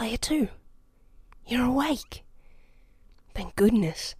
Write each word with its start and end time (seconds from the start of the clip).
Player 0.00 0.16
2, 0.16 0.48
you're 1.46 1.66
awake. 1.66 2.24
Thank 3.34 3.54
goodness. 3.54 4.14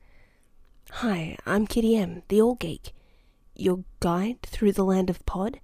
Hi, 0.91 1.39
I'm 1.47 1.67
Kitty 1.67 1.97
M, 1.97 2.23
the 2.29 2.43
All 2.43 2.55
Geek, 2.55 2.93
your 3.57 3.85
guide 3.99 4.43
through 4.43 4.73
the 4.73 4.85
land 4.85 5.09
of 5.09 5.25
Pod. 5.25 5.59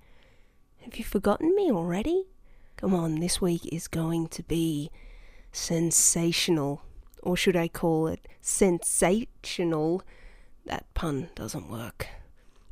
Have 0.80 0.96
you 0.96 1.04
forgotten 1.04 1.54
me 1.54 1.70
already? 1.70 2.28
Come 2.78 2.94
on, 2.94 3.16
this 3.20 3.42
week 3.42 3.68
is 3.70 3.88
going 3.88 4.28
to 4.28 4.42
be 4.42 4.90
sensational. 5.52 6.80
Or 7.22 7.36
should 7.36 7.54
I 7.54 7.68
call 7.68 8.06
it 8.06 8.26
sensational? 8.40 10.02
That 10.64 10.86
pun 10.94 11.28
doesn't 11.34 11.68
work. 11.68 12.08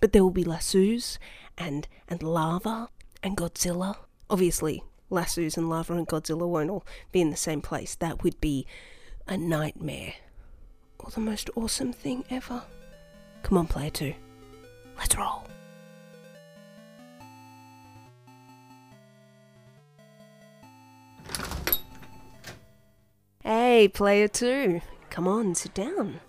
But 0.01 0.15
there 0.15 0.23
will 0.23 0.31
be 0.31 0.45
lassos 0.45 1.19
and 1.59 1.87
and 2.09 2.23
lava 2.23 2.89
and 3.23 3.37
Godzilla. 3.37 3.97
Obviously, 4.31 4.83
lassos 5.15 5.57
and 5.57 5.69
lava 5.71 5.95
and 5.95 6.07
Godzilla 6.07 6.47
won't 6.47 6.71
all 6.71 6.85
be 7.13 7.21
in 7.21 7.31
the 7.31 7.37
same 7.37 7.63
place. 7.63 7.95
That 7.95 8.23
would 8.23 8.41
be 8.41 8.67
a 9.27 9.37
nightmare. 9.37 10.15
Or 10.99 11.11
the 11.11 11.21
most 11.21 11.51
awesome 11.55 11.93
thing 11.93 12.25
ever. 12.31 12.63
Come 13.43 13.59
on, 13.59 13.67
player 13.67 13.91
two. 13.91 14.15
Let's 14.99 15.17
roll. 15.17 15.47
Hey, 23.43 23.89
player 23.89 24.29
two. 24.29 24.81
Come 25.11 25.29
on, 25.29 25.55
sit 25.55 25.75
down. 25.75 26.21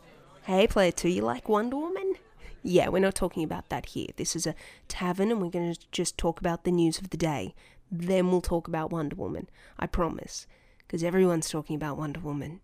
Hey, 0.44 0.68
player 0.68 0.92
two, 0.92 1.10
you 1.10 1.22
like 1.22 1.48
Wonder 1.48 1.78
Woman? 1.78 2.16
Yeah, 2.62 2.90
we're 2.90 3.00
not 3.00 3.16
talking 3.16 3.44
about 3.44 3.70
that 3.70 3.86
here. 3.88 4.08
This 4.18 4.36
is 4.36 4.46
a 4.46 4.56
tavern 4.88 5.32
and 5.32 5.42
we're 5.42 5.50
going 5.50 5.74
to 5.74 5.80
just 5.92 6.18
talk 6.18 6.40
about 6.40 6.64
the 6.64 6.72
news 6.72 6.98
of 6.98 7.12
the 7.12 7.18
day. 7.18 7.54
Then 8.00 8.30
we'll 8.30 8.42
talk 8.42 8.68
about 8.68 8.92
Wonder 8.92 9.16
Woman. 9.16 9.50
I 9.80 9.88
promise. 9.88 10.48
Because 10.80 11.04
everyone's 11.04 11.50
talking 11.50 11.76
about 11.76 11.98
Wonder 11.98 12.20
Woman. 12.20 12.62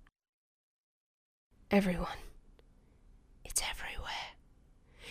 Everyone. 1.70 2.08
It's 3.44 3.62
everywhere. 3.70 4.12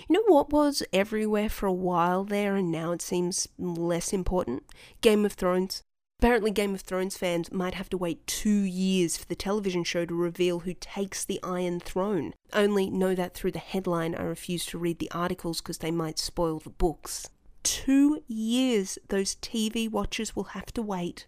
You 0.08 0.14
know 0.14 0.34
what 0.34 0.50
was 0.50 0.82
everywhere 0.92 1.48
for 1.48 1.66
a 1.66 1.72
while 1.72 2.24
there 2.24 2.56
and 2.56 2.70
now 2.70 2.92
it 2.92 3.02
seems 3.02 3.48
less 3.58 4.12
important? 4.12 4.64
Game 5.00 5.24
of 5.24 5.32
Thrones. 5.32 5.82
Apparently, 6.18 6.50
Game 6.50 6.74
of 6.74 6.82
Thrones 6.82 7.16
fans 7.16 7.50
might 7.50 7.72
have 7.72 7.88
to 7.88 7.96
wait 7.96 8.26
two 8.26 8.50
years 8.50 9.16
for 9.16 9.24
the 9.24 9.34
television 9.34 9.84
show 9.84 10.04
to 10.04 10.14
reveal 10.14 10.60
who 10.60 10.74
takes 10.74 11.24
the 11.24 11.40
Iron 11.42 11.80
Throne. 11.80 12.34
Only 12.52 12.90
know 12.90 13.14
that 13.14 13.32
through 13.32 13.52
the 13.52 13.58
headline. 13.58 14.14
I 14.14 14.24
refuse 14.24 14.66
to 14.66 14.78
read 14.78 14.98
the 14.98 15.10
articles 15.12 15.62
because 15.62 15.78
they 15.78 15.90
might 15.90 16.18
spoil 16.18 16.58
the 16.58 16.68
books. 16.68 17.30
Two 17.62 18.22
years 18.26 18.98
those 19.08 19.36
TV 19.36 19.90
watchers 19.90 20.34
will 20.34 20.54
have 20.54 20.66
to 20.72 20.82
wait. 20.82 21.26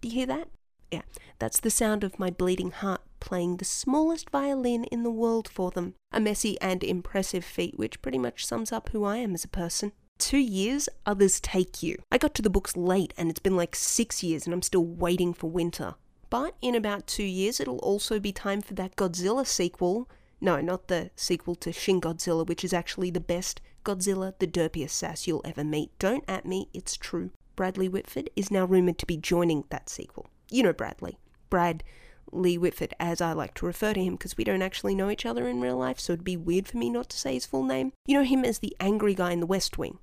Do 0.00 0.08
you 0.08 0.14
hear 0.14 0.26
that? 0.26 0.48
Yeah, 0.90 1.02
that's 1.38 1.60
the 1.60 1.70
sound 1.70 2.02
of 2.02 2.18
my 2.18 2.30
bleeding 2.30 2.70
heart 2.70 3.02
playing 3.20 3.56
the 3.56 3.64
smallest 3.64 4.30
violin 4.30 4.84
in 4.84 5.02
the 5.02 5.10
world 5.10 5.48
for 5.48 5.70
them. 5.70 5.94
A 6.12 6.20
messy 6.20 6.58
and 6.60 6.82
impressive 6.82 7.44
feat 7.44 7.78
which 7.78 8.00
pretty 8.00 8.18
much 8.18 8.46
sums 8.46 8.72
up 8.72 8.88
who 8.90 9.04
I 9.04 9.18
am 9.18 9.34
as 9.34 9.44
a 9.44 9.48
person. 9.48 9.92
Two 10.18 10.38
years, 10.38 10.88
others 11.06 11.40
take 11.40 11.82
you. 11.82 11.96
I 12.10 12.18
got 12.18 12.34
to 12.34 12.42
the 12.42 12.50
books 12.50 12.76
late 12.76 13.14
and 13.16 13.30
it's 13.30 13.38
been 13.38 13.56
like 13.56 13.76
six 13.76 14.22
years 14.22 14.46
and 14.46 14.54
I'm 14.54 14.62
still 14.62 14.84
waiting 14.84 15.34
for 15.34 15.50
winter. 15.50 15.94
But 16.30 16.56
in 16.60 16.74
about 16.74 17.06
two 17.06 17.24
years, 17.24 17.60
it'll 17.60 17.78
also 17.78 18.18
be 18.18 18.32
time 18.32 18.60
for 18.60 18.74
that 18.74 18.96
Godzilla 18.96 19.46
sequel. 19.46 20.08
No, 20.40 20.60
not 20.60 20.88
the 20.88 21.10
sequel 21.16 21.54
to 21.56 21.72
Shin 21.72 22.00
Godzilla, 22.00 22.46
which 22.46 22.64
is 22.64 22.72
actually 22.72 23.10
the 23.10 23.20
best 23.20 23.60
Godzilla, 23.84 24.34
the 24.38 24.46
derpiest 24.46 24.90
sass 24.90 25.26
you'll 25.26 25.42
ever 25.44 25.64
meet. 25.64 25.90
Don't 25.98 26.24
at 26.28 26.46
me, 26.46 26.68
it's 26.72 26.96
true. 26.96 27.30
Bradley 27.56 27.88
Whitford 27.88 28.30
is 28.36 28.50
now 28.50 28.64
rumoured 28.64 28.98
to 28.98 29.06
be 29.06 29.16
joining 29.16 29.64
that 29.70 29.88
sequel. 29.88 30.26
You 30.50 30.62
know 30.62 30.72
Bradley. 30.72 31.18
Brad 31.50 31.82
Lee 32.30 32.58
Whitford, 32.58 32.94
as 33.00 33.20
I 33.20 33.32
like 33.32 33.54
to 33.54 33.66
refer 33.66 33.94
to 33.94 34.04
him, 34.04 34.14
because 34.14 34.36
we 34.36 34.44
don't 34.44 34.62
actually 34.62 34.94
know 34.94 35.10
each 35.10 35.26
other 35.26 35.48
in 35.48 35.60
real 35.60 35.76
life, 35.76 35.98
so 35.98 36.12
it'd 36.12 36.24
be 36.24 36.36
weird 36.36 36.68
for 36.68 36.76
me 36.76 36.90
not 36.90 37.08
to 37.10 37.18
say 37.18 37.34
his 37.34 37.46
full 37.46 37.64
name. 37.64 37.92
You 38.06 38.18
know 38.18 38.24
him 38.24 38.44
as 38.44 38.58
the 38.58 38.76
angry 38.78 39.14
guy 39.14 39.32
in 39.32 39.40
the 39.40 39.46
West 39.46 39.78
Wing. 39.78 39.98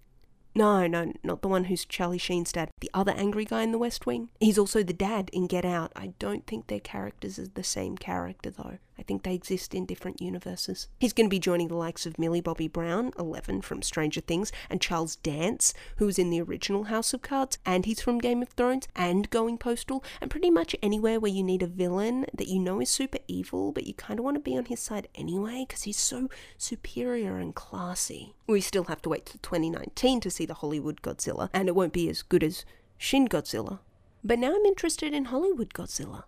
No, 0.58 0.88
no, 0.88 1.12
not 1.22 1.42
the 1.42 1.50
one 1.50 1.66
who's 1.66 1.84
Charlie 1.84 2.18
Sheen's 2.18 2.54
dad. 2.54 2.70
The 2.80 2.90
other 2.94 3.12
angry 3.12 3.44
guy 3.44 3.64
in 3.64 3.74
the 3.74 3.78
West 3.78 4.06
Wing. 4.06 4.30
He's 4.40 4.58
also 4.58 4.84
the 4.84 4.94
dad 4.94 5.30
in 5.34 5.48
Get 5.48 5.66
Out. 5.66 5.92
I 5.98 6.14
don't 6.18 6.48
think 6.48 6.68
their 6.68 6.80
characters 6.80 7.38
are 7.38 7.48
the 7.48 7.64
same 7.64 7.98
character, 7.98 8.50
though. 8.50 8.78
I 8.98 9.04
think 9.04 9.24
they 9.24 9.34
exist 9.34 9.74
in 9.74 9.86
different 9.86 10.22
universes. 10.22 10.88
He's 11.00 11.14
going 11.14 11.28
to 11.28 11.34
be 11.34 11.40
joining 11.40 11.68
the 11.68 11.76
likes 11.76 12.06
of 12.06 12.18
Millie 12.18 12.42
Bobby 12.42 12.68
Brown, 12.68 13.12
Eleven 13.20 13.62
from 13.62 13.82
Stranger 13.82 14.22
Things, 14.22 14.52
and 14.70 14.82
Charles 14.82 15.18
Dance, 15.18 15.74
who 15.98 16.06
was 16.06 16.18
in 16.18 16.30
the 16.30 16.42
original 16.42 16.86
House 16.86 17.14
of 17.14 17.22
Cards, 17.22 17.58
and 17.66 17.86
he's 17.86 18.02
from 18.02 18.20
Game 18.20 18.42
of 18.42 18.50
Thrones, 18.50 18.88
and 18.96 19.30
Going 19.30 19.58
Postal, 19.58 20.04
and 20.22 20.32
pretty 20.32 20.50
much 20.50 20.76
anywhere 20.82 21.20
where 21.20 21.32
you 21.32 21.44
need 21.44 21.62
a 21.62 21.68
villain 21.68 22.26
that 22.34 22.48
you 22.48 22.60
know 22.60 22.80
is 22.80 22.90
super 22.90 23.20
evil, 23.28 23.72
but 23.72 23.86
you 23.86 23.94
kind 23.94 24.20
of 24.20 24.24
want 24.24 24.36
to 24.36 24.42
be 24.42 24.58
on 24.58 24.66
his 24.66 24.80
side 24.80 25.08
anyway, 25.16 25.66
because 25.68 25.84
he's 25.84 26.00
so 26.00 26.30
superior 26.58 27.38
and 27.38 27.56
classy. 27.56 28.36
We 28.48 28.62
still 28.62 28.86
have 28.86 29.02
to 29.04 29.10
wait 29.10 29.26
till 29.26 29.40
2019 29.42 30.22
to 30.22 30.32
see 30.32 30.46
the 30.46 30.54
Hollywood 30.56 31.02
Godzilla, 31.02 31.50
and 31.54 31.68
it 31.68 31.76
won't 31.76 31.94
be 31.94 32.10
as 32.10 32.22
good 32.22 32.44
as 32.44 32.66
Shin 32.98 33.28
Godzilla. 33.28 33.80
But 34.24 34.40
now 34.40 34.56
I'm 34.56 34.66
interested 34.66 35.14
in 35.14 35.26
Hollywood 35.26 35.74
Godzilla. 35.74 36.24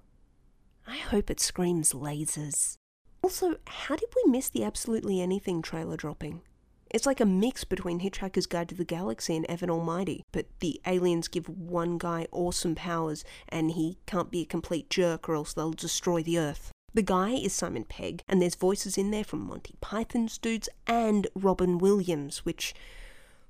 I 0.88 0.96
hope 0.96 1.30
it 1.30 1.42
screams 1.42 1.92
lasers. 1.92 2.78
Also, 3.22 3.56
how 3.68 3.98
did 3.98 4.10
we 4.16 4.32
miss 4.32 4.48
the 4.48 4.64
Absolutely 4.64 5.20
Anything 5.20 5.62
trailer 5.62 5.98
dropping? 5.98 6.42
It's 6.90 7.06
like 7.06 7.20
a 7.20 7.26
mix 7.26 7.66
between 7.66 8.00
Hitchhiker's 8.00 8.46
Guide 8.46 8.70
to 8.70 8.76
the 8.76 8.86
Galaxy 8.86 9.36
and 9.36 9.46
Evan 9.48 9.70
Almighty, 9.70 10.24
but 10.32 10.46
the 10.62 10.80
aliens 10.88 11.28
give 11.28 11.50
one 11.50 11.98
guy 11.98 12.28
awesome 12.32 12.76
powers 12.76 13.26
and 13.50 13.72
he 13.72 13.98
can't 14.06 14.32
be 14.32 14.44
a 14.44 14.46
complete 14.46 14.90
jerk 14.90 15.28
or 15.28 15.36
else 15.36 15.54
they'll 15.54 15.72
destroy 15.72 16.24
the 16.24 16.40
Earth. 16.40 16.72
The 16.94 17.02
guy 17.02 17.32
is 17.32 17.52
Simon 17.52 17.84
Pegg, 17.84 18.22
and 18.30 18.42
there's 18.42 18.56
voices 18.56 18.98
in 18.98 19.12
there 19.12 19.26
from 19.26 19.46
Monty 19.46 19.76
Python's 19.82 20.38
dudes 20.38 20.70
and 20.88 21.28
Robin 21.36 21.78
Williams, 21.78 22.46
which 22.46 22.74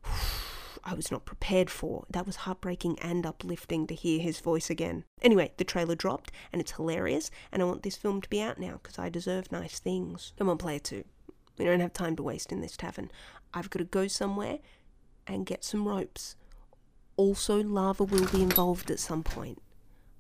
I 0.88 0.94
was 0.94 1.12
not 1.12 1.26
prepared 1.26 1.70
for. 1.70 2.06
That 2.10 2.26
was 2.26 2.38
heartbreaking 2.38 2.98
and 3.00 3.26
uplifting 3.26 3.88
to 3.88 3.94
hear 3.94 4.22
his 4.22 4.40
voice 4.40 4.70
again. 4.70 5.04
Anyway, 5.22 5.52
the 5.58 5.66
trailer 5.66 5.96
dropped 5.96 6.32
and 6.54 6.62
it's 6.62 6.72
hilarious, 6.72 7.30
and 7.52 7.62
I 7.62 7.66
want 7.66 7.84
this 7.84 7.98
film 7.98 8.22
to 8.22 8.30
be 8.30 8.42
out 8.42 8.58
now 8.58 8.80
because 8.82 8.98
I 8.98 9.10
deserve 9.10 9.52
nice 9.52 9.80
things. 9.80 10.32
Come 10.38 10.48
on, 10.50 10.58
player 10.58 10.80
two. 10.80 11.04
We 11.58 11.66
don't 11.66 11.82
have 11.82 11.92
time 11.92 12.16
to 12.16 12.24
waste 12.24 12.54
in 12.54 12.62
this 12.62 12.78
tavern. 12.78 13.12
I've 13.54 13.70
got 13.70 13.80
to 13.80 13.86
go 13.86 14.08
somewhere 14.08 14.60
and 15.28 15.46
get 15.46 15.66
some 15.66 15.86
ropes. 15.86 16.38
Also, 17.18 17.62
lava 17.62 18.06
will 18.06 18.28
be 18.28 18.42
involved 18.42 18.90
at 18.90 19.00
some 19.00 19.24
point. 19.24 19.62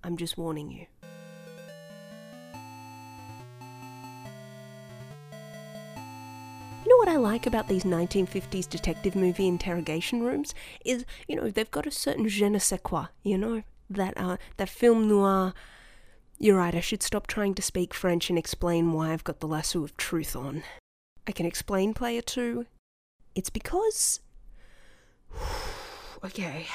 I'm 0.03 0.17
just 0.17 0.38
warning 0.38 0.69
you. 0.69 0.88
Know 6.97 7.11
what 7.11 7.15
I 7.15 7.17
like 7.17 7.45
about 7.45 7.67
these 7.67 7.83
1950s 7.83 8.67
detective 8.69 9.15
movie 9.15 9.47
interrogation 9.47 10.23
rooms 10.23 10.55
is, 10.83 11.05
you 11.27 11.35
know, 11.35 11.49
they've 11.49 11.69
got 11.69 11.85
a 11.85 11.91
certain 11.91 12.27
je 12.27 12.49
ne 12.49 12.59
sais 12.59 12.79
quoi, 12.81 13.07
you 13.23 13.37
know, 13.37 13.63
that 13.89 14.13
uh, 14.17 14.37
that 14.57 14.69
film 14.69 15.07
noir. 15.07 15.53
You're 16.39 16.57
right. 16.57 16.75
I 16.75 16.81
should 16.81 17.03
stop 17.03 17.25
trying 17.27 17.55
to 17.55 17.61
speak 17.61 17.93
French 17.93 18.29
and 18.29 18.37
explain 18.37 18.93
why 18.93 19.11
I've 19.11 19.23
got 19.23 19.39
the 19.39 19.47
lasso 19.47 19.83
of 19.83 19.97
truth 19.97 20.35
on. 20.35 20.63
I 21.27 21.31
can 21.31 21.45
explain, 21.45 21.93
player 21.93 22.21
two. 22.21 22.65
It's 23.35 23.49
because. 23.49 24.19
okay. 26.23 26.67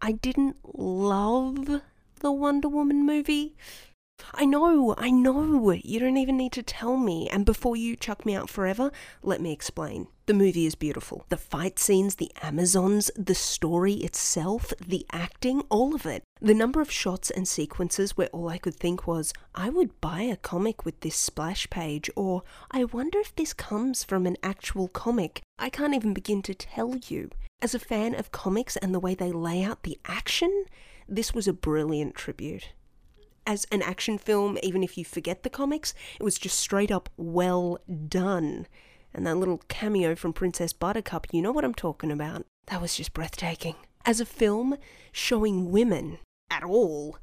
I 0.00 0.12
didn't 0.12 0.56
love 0.64 1.82
the 2.20 2.32
Wonder 2.32 2.68
Woman 2.68 3.04
movie. 3.06 3.54
I 4.34 4.44
know, 4.44 4.94
I 4.96 5.10
know. 5.10 5.70
You 5.72 6.00
don't 6.00 6.16
even 6.16 6.36
need 6.36 6.52
to 6.52 6.62
tell 6.62 6.96
me. 6.96 7.28
And 7.28 7.44
before 7.44 7.76
you 7.76 7.96
chuck 7.96 8.24
me 8.24 8.34
out 8.34 8.48
forever, 8.48 8.90
let 9.22 9.40
me 9.40 9.52
explain. 9.52 10.08
The 10.26 10.34
movie 10.34 10.66
is 10.66 10.74
beautiful. 10.74 11.26
The 11.28 11.36
fight 11.36 11.78
scenes, 11.78 12.14
the 12.14 12.30
Amazons, 12.42 13.10
the 13.16 13.34
story 13.34 13.94
itself, 13.94 14.72
the 14.80 15.04
acting, 15.10 15.62
all 15.68 15.94
of 15.94 16.06
it. 16.06 16.22
The 16.40 16.54
number 16.54 16.80
of 16.80 16.90
shots 16.90 17.30
and 17.30 17.46
sequences 17.46 18.16
where 18.16 18.28
all 18.28 18.48
I 18.48 18.58
could 18.58 18.76
think 18.76 19.06
was, 19.06 19.32
I 19.54 19.68
would 19.68 20.00
buy 20.00 20.22
a 20.22 20.36
comic 20.36 20.84
with 20.84 21.00
this 21.00 21.16
splash 21.16 21.68
page, 21.70 22.08
or 22.16 22.42
I 22.70 22.84
wonder 22.84 23.18
if 23.18 23.34
this 23.34 23.52
comes 23.52 24.04
from 24.04 24.26
an 24.26 24.36
actual 24.42 24.88
comic. 24.88 25.42
I 25.58 25.70
can't 25.70 25.94
even 25.94 26.14
begin 26.14 26.42
to 26.42 26.54
tell 26.54 26.96
you. 26.96 27.30
As 27.60 27.74
a 27.74 27.78
fan 27.78 28.14
of 28.14 28.32
comics 28.32 28.76
and 28.76 28.94
the 28.94 29.00
way 29.00 29.14
they 29.14 29.32
lay 29.32 29.62
out 29.62 29.82
the 29.82 29.98
action, 30.04 30.64
this 31.08 31.34
was 31.34 31.46
a 31.46 31.52
brilliant 31.52 32.14
tribute 32.14 32.70
as 33.46 33.66
an 33.72 33.82
action 33.82 34.18
film, 34.18 34.58
even 34.62 34.82
if 34.82 34.96
you 34.96 35.04
forget 35.04 35.42
the 35.42 35.50
comics, 35.50 35.94
it 36.18 36.22
was 36.22 36.38
just 36.38 36.58
straight 36.58 36.90
up 36.90 37.08
well 37.16 37.78
done. 38.08 38.66
And 39.14 39.26
that 39.26 39.36
little 39.36 39.62
cameo 39.68 40.14
from 40.14 40.32
Princess 40.32 40.72
Buttercup, 40.72 41.26
you 41.32 41.42
know 41.42 41.52
what 41.52 41.64
I'm 41.64 41.74
talking 41.74 42.10
about. 42.10 42.46
That 42.66 42.80
was 42.80 42.96
just 42.96 43.12
breathtaking. 43.12 43.74
As 44.04 44.20
a 44.20 44.26
film 44.26 44.76
showing 45.12 45.70
women 45.70 46.18
at 46.50 46.64
all, 46.64 47.18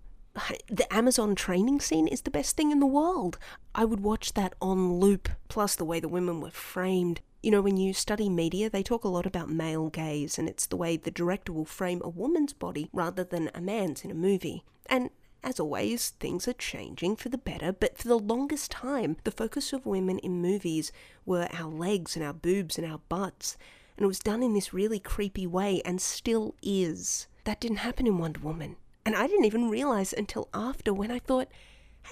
the 0.69 0.91
Amazon 0.93 1.35
training 1.35 1.79
scene 1.79 2.07
is 2.07 2.21
the 2.21 2.31
best 2.31 2.55
thing 2.55 2.71
in 2.71 2.79
the 2.79 2.85
world. 2.85 3.37
I 3.73 3.85
would 3.85 4.01
watch 4.01 4.33
that 4.33 4.53
on 4.61 4.93
loop, 4.93 5.29
plus 5.47 5.75
the 5.75 5.85
way 5.85 5.99
the 5.99 6.07
women 6.07 6.39
were 6.41 6.51
framed. 6.51 7.21
You 7.41 7.51
know, 7.51 7.61
when 7.61 7.77
you 7.77 7.93
study 7.93 8.29
media, 8.29 8.69
they 8.69 8.83
talk 8.83 9.03
a 9.03 9.09
lot 9.09 9.25
about 9.25 9.49
male 9.49 9.89
gaze, 9.89 10.37
and 10.37 10.47
it's 10.47 10.67
the 10.67 10.77
way 10.77 10.97
the 10.97 11.11
director 11.11 11.51
will 11.51 11.65
frame 11.65 12.01
a 12.03 12.09
woman's 12.09 12.53
body 12.53 12.89
rather 12.93 13.23
than 13.23 13.49
a 13.53 13.61
man's 13.61 14.03
in 14.03 14.11
a 14.11 14.15
movie. 14.15 14.63
And 14.87 15.09
as 15.43 15.59
always, 15.59 16.09
things 16.19 16.47
are 16.47 16.53
changing 16.53 17.15
for 17.15 17.29
the 17.29 17.37
better, 17.37 17.71
but 17.71 17.97
for 17.97 18.07
the 18.07 18.19
longest 18.19 18.71
time, 18.71 19.17
the 19.23 19.31
focus 19.31 19.71
of 19.71 19.85
women 19.85 20.19
in 20.19 20.41
movies 20.41 20.91
were 21.25 21.47
our 21.53 21.69
legs 21.69 22.15
and 22.15 22.25
our 22.25 22.33
boobs 22.33 22.77
and 22.77 22.89
our 22.89 22.99
butts. 23.09 23.57
And 23.95 24.03
it 24.03 24.07
was 24.07 24.19
done 24.19 24.43
in 24.43 24.53
this 24.53 24.73
really 24.73 24.99
creepy 24.99 25.47
way 25.47 25.81
and 25.85 26.01
still 26.01 26.55
is. 26.61 27.27
That 27.45 27.61
didn't 27.61 27.77
happen 27.77 28.05
in 28.05 28.17
Wonder 28.17 28.41
Woman. 28.41 28.75
And 29.05 29.15
I 29.15 29.27
didn't 29.27 29.45
even 29.45 29.69
realize 29.69 30.13
until 30.13 30.49
after 30.53 30.93
when 30.93 31.11
I 31.11 31.19
thought, 31.19 31.47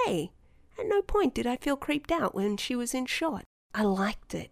hey, 0.06 0.32
at 0.80 0.88
no 0.88 1.02
point 1.02 1.34
did 1.34 1.46
I 1.46 1.58
feel 1.58 1.76
creeped 1.76 2.12
out 2.12 2.34
when 2.34 2.58
she 2.58 2.76
was 2.76 2.94
in 2.94 3.06
shot. 3.06 3.44
I 3.74 3.84
liked 3.84 4.34
it. 4.34 4.52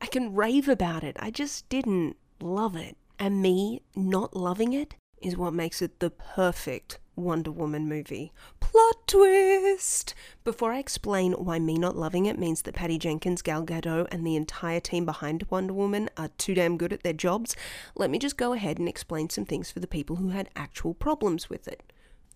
I 0.00 0.06
can 0.06 0.34
rave 0.34 0.68
about 0.68 1.02
it. 1.02 1.16
I 1.18 1.30
just 1.30 1.68
didn't 1.68 2.16
love 2.40 2.76
it. 2.76 2.96
And 3.18 3.42
me 3.42 3.82
not 3.94 4.36
loving 4.36 4.72
it 4.72 4.94
is 5.20 5.36
what 5.36 5.52
makes 5.54 5.82
it 5.82 6.00
the 6.00 6.10
perfect 6.10 6.98
Wonder 7.16 7.50
Woman 7.50 7.88
movie. 7.88 8.32
Plot 8.60 9.06
twist! 9.06 10.14
Before 10.42 10.72
I 10.72 10.78
explain 10.78 11.32
why 11.32 11.58
me 11.58 11.78
not 11.78 11.96
loving 11.96 12.26
it 12.26 12.38
means 12.38 12.62
that 12.62 12.74
Patty 12.74 12.98
Jenkins, 12.98 13.42
Gal 13.42 13.64
Gadot, 13.64 14.08
and 14.10 14.26
the 14.26 14.36
entire 14.36 14.80
team 14.80 15.04
behind 15.04 15.46
Wonder 15.50 15.72
Woman 15.74 16.08
are 16.16 16.30
too 16.38 16.54
damn 16.54 16.76
good 16.76 16.92
at 16.92 17.02
their 17.02 17.12
jobs, 17.12 17.56
let 17.94 18.10
me 18.10 18.18
just 18.18 18.36
go 18.36 18.52
ahead 18.52 18.78
and 18.78 18.88
explain 18.88 19.30
some 19.30 19.44
things 19.44 19.70
for 19.70 19.80
the 19.80 19.86
people 19.86 20.16
who 20.16 20.30
had 20.30 20.50
actual 20.56 20.94
problems 20.94 21.48
with 21.48 21.68
it. 21.68 21.82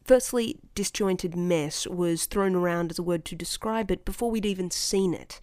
Firstly, 0.04 0.58
disjointed 0.75 1.36
mess 1.36 1.86
was 1.86 2.25
thrown 2.25 2.54
around 2.54 2.90
as 2.90 2.98
a 2.98 3.02
word 3.02 3.25
to 3.26 3.36
describe 3.36 3.90
it 3.90 4.04
before 4.04 4.30
we'd 4.30 4.46
even 4.46 4.70
seen 4.70 5.12
it. 5.12 5.40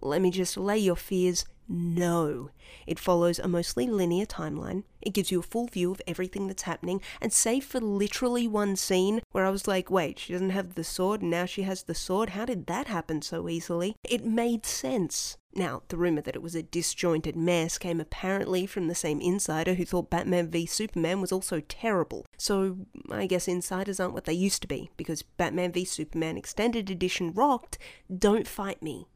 Let 0.00 0.22
me 0.22 0.30
just 0.30 0.56
lay 0.56 0.78
your 0.78 0.96
fears 0.96 1.44
no. 1.68 2.50
It 2.86 2.98
follows 2.98 3.38
a 3.38 3.46
mostly 3.48 3.86
linear 3.86 4.26
timeline. 4.26 4.84
It 5.02 5.12
gives 5.12 5.30
you 5.30 5.40
a 5.40 5.42
full 5.42 5.66
view 5.66 5.90
of 5.90 6.02
everything 6.06 6.46
that's 6.46 6.62
happening, 6.62 7.00
and 7.20 7.32
save 7.32 7.64
for 7.64 7.80
literally 7.80 8.48
one 8.48 8.76
scene 8.76 9.20
where 9.32 9.44
I 9.44 9.50
was 9.50 9.68
like, 9.68 9.90
wait, 9.90 10.18
she 10.18 10.32
doesn't 10.32 10.50
have 10.50 10.74
the 10.74 10.84
sword, 10.84 11.22
and 11.22 11.30
now 11.30 11.44
she 11.44 11.62
has 11.62 11.82
the 11.82 11.94
sword? 11.94 12.30
How 12.30 12.44
did 12.44 12.66
that 12.66 12.86
happen 12.86 13.22
so 13.22 13.48
easily? 13.48 13.96
It 14.02 14.24
made 14.24 14.66
sense. 14.66 15.36
Now, 15.54 15.82
the 15.88 15.96
rumour 15.96 16.20
that 16.22 16.36
it 16.36 16.42
was 16.42 16.54
a 16.54 16.62
disjointed 16.62 17.34
mess 17.34 17.78
came 17.78 18.00
apparently 18.00 18.66
from 18.66 18.86
the 18.86 18.94
same 18.94 19.20
insider 19.20 19.74
who 19.74 19.84
thought 19.84 20.10
Batman 20.10 20.50
v 20.50 20.66
Superman 20.66 21.20
was 21.20 21.32
also 21.32 21.60
terrible. 21.60 22.26
So, 22.36 22.78
I 23.10 23.26
guess 23.26 23.48
insiders 23.48 23.98
aren't 23.98 24.14
what 24.14 24.24
they 24.24 24.32
used 24.32 24.62
to 24.62 24.68
be, 24.68 24.90
because 24.96 25.22
Batman 25.22 25.72
v 25.72 25.84
Superman 25.84 26.36
Extended 26.36 26.90
Edition 26.90 27.32
rocked. 27.32 27.78
Don't 28.14 28.46
fight 28.46 28.82
me. 28.82 29.08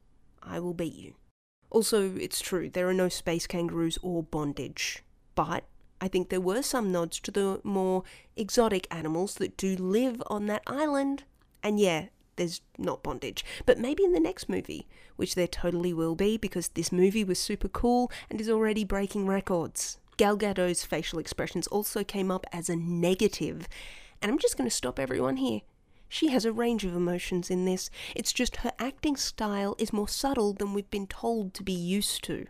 I 0.43 0.59
will 0.59 0.75
beat 0.75 0.95
you. 0.95 1.15
Also, 1.73 2.15
it's 2.17 2.43
true, 2.43 2.69
there 2.69 2.87
are 2.87 2.95
no 2.95 3.09
space 3.09 3.47
kangaroos 3.47 3.99
or 4.03 4.23
bondage. 4.23 5.03
But 5.35 5.65
I 6.03 6.09
think 6.09 6.29
there 6.29 6.39
were 6.39 6.61
some 6.61 6.93
nods 6.93 7.19
to 7.21 7.31
the 7.31 7.63
more 7.65 8.05
exotic 8.37 8.87
animals 8.91 9.37
that 9.37 9.57
do 9.57 9.75
live 9.77 10.23
on 10.27 10.47
that 10.47 10.63
island. 10.67 11.25
And 11.63 11.81
yeah, 11.81 12.09
there's 12.37 12.61
not 12.77 13.03
bondage. 13.03 13.43
But 13.65 13.79
maybe 13.79 14.05
in 14.05 14.13
the 14.13 14.21
next 14.21 14.51
movie, 14.51 14.87
which 15.17 15.35
there 15.35 15.47
totally 15.47 15.95
will 15.95 16.15
be 16.15 16.37
because 16.37 16.69
this 16.69 16.93
movie 16.93 17.25
was 17.25 17.39
super 17.39 17.69
cool 17.69 18.13
and 18.29 18.39
is 18.39 18.51
already 18.51 18.85
breaking 18.85 19.27
records. 19.27 19.99
Gal 20.19 20.37
Gadot's 20.37 20.85
facial 20.85 21.19
expressions 21.19 21.67
also 21.69 22.05
came 22.05 22.31
up 22.31 22.45
as 22.53 22.69
a. 22.69 22.75
And 22.75 24.31
I'm 24.31 24.39
just 24.39 24.59
going 24.59 24.69
to 24.69 24.77
stop 24.77 24.99
everyone 24.99 25.39
here. 25.39 25.63
She 26.13 26.29
has 26.29 26.45
a 26.45 26.53
range 26.53 26.85
of 26.85 26.95
emotions 26.95 27.51
in 27.51 27.65
this. 27.65 27.89
It's 28.15 28.35
just 28.35 28.57
her 28.57 28.73
acting 28.79 29.17
style 29.17 29.75
is 29.79 29.95
more 29.95 30.09
subtle 30.09 30.53
than 30.53 30.75
we've 30.75 30.91
been 30.91 31.07
told 31.07 31.55
to 31.55 31.63
be 31.63 31.73
used 31.73 32.23
to. 32.25 32.45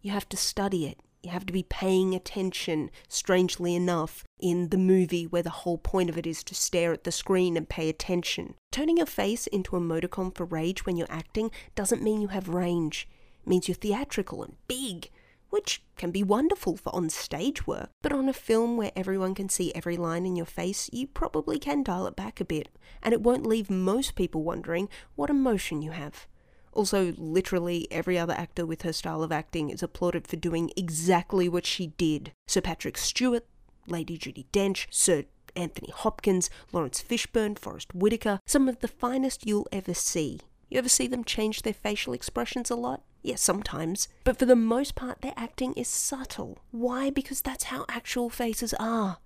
You 0.00 0.12
have 0.12 0.26
to 0.30 0.38
study 0.38 0.86
it. 0.86 0.98
You 1.22 1.28
have 1.28 1.44
to 1.44 1.52
be 1.52 1.64
paying 1.64 2.14
attention, 2.14 2.90
strangely 3.06 3.74
enough, 3.74 4.24
in 4.40 4.70
the 4.70 4.78
movie 4.78 5.26
where 5.26 5.42
the 5.42 5.50
whole 5.50 5.76
point 5.76 6.08
of 6.08 6.16
it 6.16 6.26
is 6.26 6.42
to 6.44 6.54
stare 6.54 6.94
at 6.94 7.04
the 7.04 7.12
screen 7.12 7.58
and 7.58 7.68
pay 7.68 7.90
attention. 7.90 8.54
Turning 8.72 8.96
your 8.96 9.04
face 9.04 9.46
into 9.48 9.76
a 9.76 9.80
emoticon 9.80 10.34
for 10.34 10.46
rage 10.46 10.86
when 10.86 10.96
you're 10.96 11.12
acting 11.12 11.50
doesn't 11.74 12.02
mean 12.02 12.22
you 12.22 12.28
have 12.28 12.48
range. 12.48 13.06
It 13.42 13.50
means 13.50 13.68
you're 13.68 13.74
theatrical 13.74 14.42
and 14.42 14.56
big 14.66 15.10
which 15.50 15.82
can 15.96 16.10
be 16.10 16.22
wonderful 16.22 16.76
for 16.76 16.94
on 16.94 17.10
stage 17.10 17.66
work. 17.66 17.90
But 18.02 18.12
on 18.12 18.28
a 18.28 18.32
film 18.32 18.76
where 18.76 18.92
everyone 18.94 19.34
can 19.34 19.48
see 19.48 19.74
every 19.74 19.96
line 19.96 20.26
in 20.26 20.36
your 20.36 20.46
face, 20.46 20.88
you 20.92 21.06
probably 21.06 21.58
can 21.58 21.82
dial 21.82 22.06
it 22.06 22.16
back 22.16 22.40
a 22.40 22.44
bit, 22.44 22.68
and 23.02 23.12
it 23.12 23.22
won't 23.22 23.46
leave 23.46 23.70
most 23.70 24.14
people 24.14 24.42
wondering 24.42 24.88
what 25.16 25.30
emotion 25.30 25.82
you 25.82 25.92
have. 25.92 26.26
Also, 26.72 27.12
literally 27.16 27.88
every 27.90 28.18
other 28.18 28.34
actor 28.34 28.64
with 28.64 28.82
her 28.82 28.92
style 28.92 29.22
of 29.22 29.32
acting 29.32 29.70
is 29.70 29.82
applauded 29.82 30.28
for 30.28 30.36
doing 30.36 30.70
exactly 30.76 31.48
what 31.48 31.66
she 31.66 31.88
did. 31.88 32.32
Sir 32.46 32.60
Patrick 32.60 32.96
Stewart, 32.96 33.46
Lady 33.86 34.16
Judi 34.18 34.46
Dench, 34.52 34.86
Sir 34.90 35.24
Anthony 35.56 35.90
Hopkins, 35.90 36.50
Laurence 36.72 37.02
Fishburne, 37.02 37.58
Forest 37.58 37.94
Whitaker, 37.94 38.38
some 38.46 38.68
of 38.68 38.78
the 38.78 38.88
finest 38.88 39.46
you'll 39.46 39.66
ever 39.72 39.94
see. 39.94 40.40
You 40.68 40.78
ever 40.78 40.88
see 40.88 41.06
them 41.06 41.24
change 41.24 41.62
their 41.62 41.72
facial 41.72 42.12
expressions 42.12 42.70
a 42.70 42.76
lot? 42.76 43.02
Yes, 43.22 43.40
sometimes. 43.40 44.08
But 44.24 44.38
for 44.38 44.46
the 44.46 44.56
most 44.56 44.94
part, 44.94 45.22
their 45.22 45.34
acting 45.36 45.72
is 45.74 45.88
subtle. 45.88 46.58
Why? 46.70 47.10
Because 47.10 47.40
that's 47.40 47.64
how 47.64 47.84
actual 47.88 48.30
faces 48.30 48.74
are. 48.74 49.18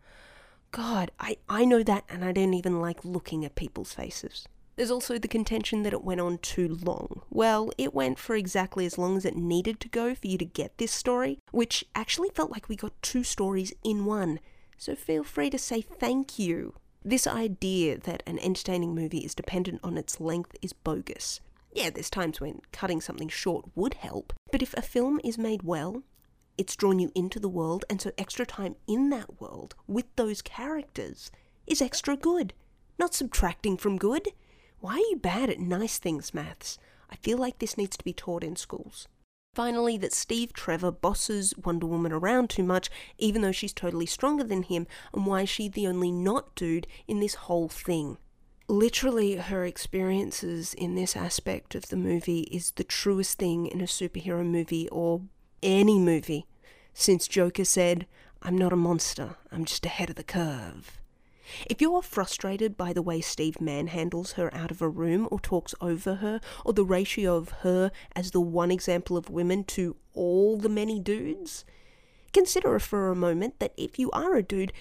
God, 0.71 1.11
I, 1.21 1.37
I 1.49 1.65
know 1.65 1.83
that, 1.83 2.05
and 2.09 2.25
I 2.25 2.33
don't 2.33 2.55
even 2.55 2.81
like 2.81 3.05
looking 3.05 3.45
at 3.45 3.57
people's 3.57 3.93
faces. 3.93 4.47
There's 4.77 4.91
also 4.91 5.19
the 5.19 5.29
contention 5.29 5.83
that 5.83 5.93
it 5.93 6.03
went 6.03 6.23
on 6.23 6.39
too 6.39 6.79
long. 6.81 7.23
Well, 7.29 7.71
it 7.77 7.93
went 7.93 8.19
for 8.19 8.35
exactly 8.35 8.87
as 8.87 8.97
long 8.97 9.19
as 9.19 9.27
it 9.27 9.37
needed 9.37 9.81
to 9.81 9.89
go 9.89 10.15
for 10.15 10.27
you 10.27 10.39
to 10.39 10.47
get 10.47 10.79
this 10.79 10.93
story, 10.93 11.39
which 11.51 11.85
actually 11.95 12.31
felt 12.31 12.51
like 12.51 12.69
we 12.69 12.77
got 12.77 13.03
two 13.03 13.23
stories 13.23 13.75
in 13.85 14.07
one. 14.07 14.41
So 14.79 14.95
feel 14.95 15.25
free 15.25 15.51
to 15.51 15.59
say 15.59 15.83
thank 15.83 16.39
you. 16.39 16.75
This 17.05 17.27
idea 17.27 17.99
that 17.99 18.23
an 18.27 18.39
entertaining 18.39 18.95
movie 18.95 19.25
is 19.25 19.35
dependent 19.35 19.81
on 19.83 19.99
its 19.99 20.21
length 20.21 20.55
is 20.63 20.73
bogus. 20.73 21.41
Yeah, 21.75 21.91
there's 21.91 22.11
times 22.11 22.41
when 22.41 22.61
cutting 22.71 23.01
something 23.01 23.29
short 23.29 23.65
would 23.75 23.95
help, 23.95 24.33
but 24.53 24.63
if 24.63 24.73
a 24.75 24.83
film 24.83 25.21
is 25.25 25.37
made 25.37 25.65
well, 25.65 26.05
it's 26.57 26.77
drawn 26.77 27.01
you 27.01 27.11
into 27.15 27.41
the 27.41 27.49
world, 27.49 27.85
and 27.91 28.01
so 28.01 28.13
extra 28.19 28.47
time 28.47 28.77
in 28.87 29.11
that 29.11 29.41
world 29.41 29.75
with 29.89 30.05
those 30.15 30.43
characters 30.43 31.33
is 31.67 31.83
extra 31.83 32.17
good, 32.17 32.53
not 32.99 33.15
subtracting 33.15 33.77
from 33.77 33.97
good. 33.97 34.29
Why 34.79 34.95
are 34.95 34.99
you 34.99 35.17
bad 35.17 35.51
at 35.51 35.59
nice 35.59 35.99
things, 35.99 36.33
maths? 36.33 36.79
I 37.11 37.17
feel 37.17 37.39
like 37.39 37.59
this 37.59 37.77
needs 37.77 37.97
to 37.97 38.05
be 38.05 38.13
taught 38.13 38.45
in 38.45 38.55
schools. 38.55 39.09
Finally, 39.55 39.99
that 39.99 40.13
Steve 40.13 40.53
Trevor 40.53 40.91
bosses 40.91 41.53
Wonder 41.63 41.87
Woman 41.87 42.13
around 42.13 42.49
too 42.49 42.63
much, 42.63 42.91
even 43.19 43.43
though 43.43 43.53
she's 43.53 43.73
totally 43.73 44.07
stronger 44.07 44.45
than 44.45 44.63
him, 44.63 44.87
and 45.13 45.27
why 45.27 45.43
is 45.43 45.49
she 45.49 45.69
the 45.69 45.87
only 45.87 46.11
not 46.11 46.55
dude 46.55 46.87
in 47.07 47.21
this 47.21 47.35
whole 47.35 47.69
thing? 47.69 48.17
literally 48.69 49.37
her 49.37 49.67
experiences 49.67 50.73
in 50.73 50.95
this 50.95 51.15
aspect 51.15 51.75
of 51.75 51.89
the 51.89 51.97
movie 51.97 52.43
is 52.51 52.71
the 52.71 52.85
truest 52.85 53.39
thing 53.39 53.67
in 53.67 53.83
a 53.83 53.85
superhero 53.85 54.45
movie 54.45 54.89
or 54.89 55.21
any 55.63 55.99
movie 55.99 56.47
since 56.95 57.29
Joker 57.29 57.67
said, 57.67 58.07
I'm 58.41 58.57
not 58.57 58.73
a 58.73 58.77
monster, 58.77 59.37
I'm 59.51 59.67
just 59.67 59.85
ahead 59.85 60.11
of 60.11 60.17
the 60.17 60.25
curve. 60.25 61.02
If 61.69 61.81
you're 61.81 62.03
frustrated 62.03 62.77
by 62.77 62.93
the 62.93 63.03
way 63.03 63.21
Steve 63.21 63.57
manhandles 63.61 64.33
her 64.33 64.53
out 64.55 64.71
of 64.71 64.83
a 64.83 64.89
room 64.89 65.29
or 65.31 65.41
talks 65.41 65.75
over 65.81 66.17
her, 66.17 66.41
or 66.65 66.73
the 66.73 66.85
ratio 66.85 67.37
of 67.37 67.51
her 67.61 67.91
as 68.15 68.31
the 68.31 68.41
one 68.41 68.71
example 68.71 69.17
of 69.17 69.31
women 69.31 69.65
to 69.65 69.97
all 70.15 70.57
the 70.57 70.69
many 70.69 71.01
dudes, 71.01 71.65
consider 72.33 72.79
for 72.79 73.11
a 73.11 73.17
moment 73.17 73.59
that 73.61 73.75
if 73.77 73.99
you 73.99 74.11
are 74.13 74.35
a 74.37 74.43
dude, 74.43 74.73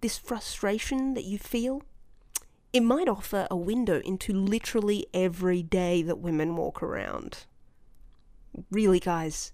this 0.00 0.18
frustration 0.18 1.14
that 1.14 1.24
you 1.24 1.38
feel 1.38 1.82
it 2.76 2.82
might 2.82 3.08
offer 3.08 3.46
a 3.50 3.56
window 3.56 4.00
into 4.00 4.34
literally 4.34 5.06
every 5.14 5.62
day 5.62 6.02
that 6.02 6.18
women 6.18 6.56
walk 6.56 6.82
around. 6.82 7.46
Really, 8.70 9.00
guys. 9.00 9.52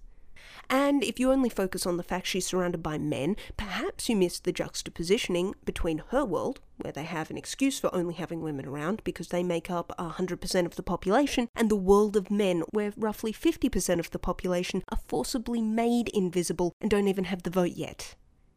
And 0.69 1.05
if 1.05 1.21
you 1.21 1.31
only 1.31 1.49
focus 1.49 1.87
on 1.87 1.97
the 1.97 2.03
fact 2.03 2.27
she's 2.27 2.47
surrounded 2.47 2.83
by 2.83 2.99
men, 2.99 3.37
perhaps 3.57 4.09
you 4.09 4.17
miss 4.17 4.41
the 4.41 4.53
juxtapositioning 4.53 5.55
between 5.65 6.03
her 6.09 6.25
world, 6.25 6.61
where 6.79 6.93
they 6.93 7.05
have 7.05 7.31
an 7.31 7.37
excuse 7.37 7.79
for 7.79 7.95
only 7.95 8.15
having 8.15 8.41
women 8.41 8.67
around 8.67 9.05
because 9.05 9.29
they 9.29 9.43
make 9.43 9.71
up 9.71 9.93
100% 9.99 10.67
of 10.67 10.77
the 10.77 10.83
population, 10.83 11.49
and 11.55 11.71
the 11.71 11.77
world 11.77 12.17
of 12.17 12.31
men, 12.31 12.63
where 12.71 12.93
roughly 12.97 13.33
50% 13.33 13.99
of 13.99 14.11
the 14.11 14.19
population 14.19 14.83
are 14.91 15.01
forcibly 15.07 15.61
made 15.61 16.09
invisible 16.09 16.73
and 16.81 16.91
don't 16.91 17.09
even 17.09 17.25
have 17.25 17.43
the 17.43 17.51
vote 17.51 17.73
yet. 17.73 18.15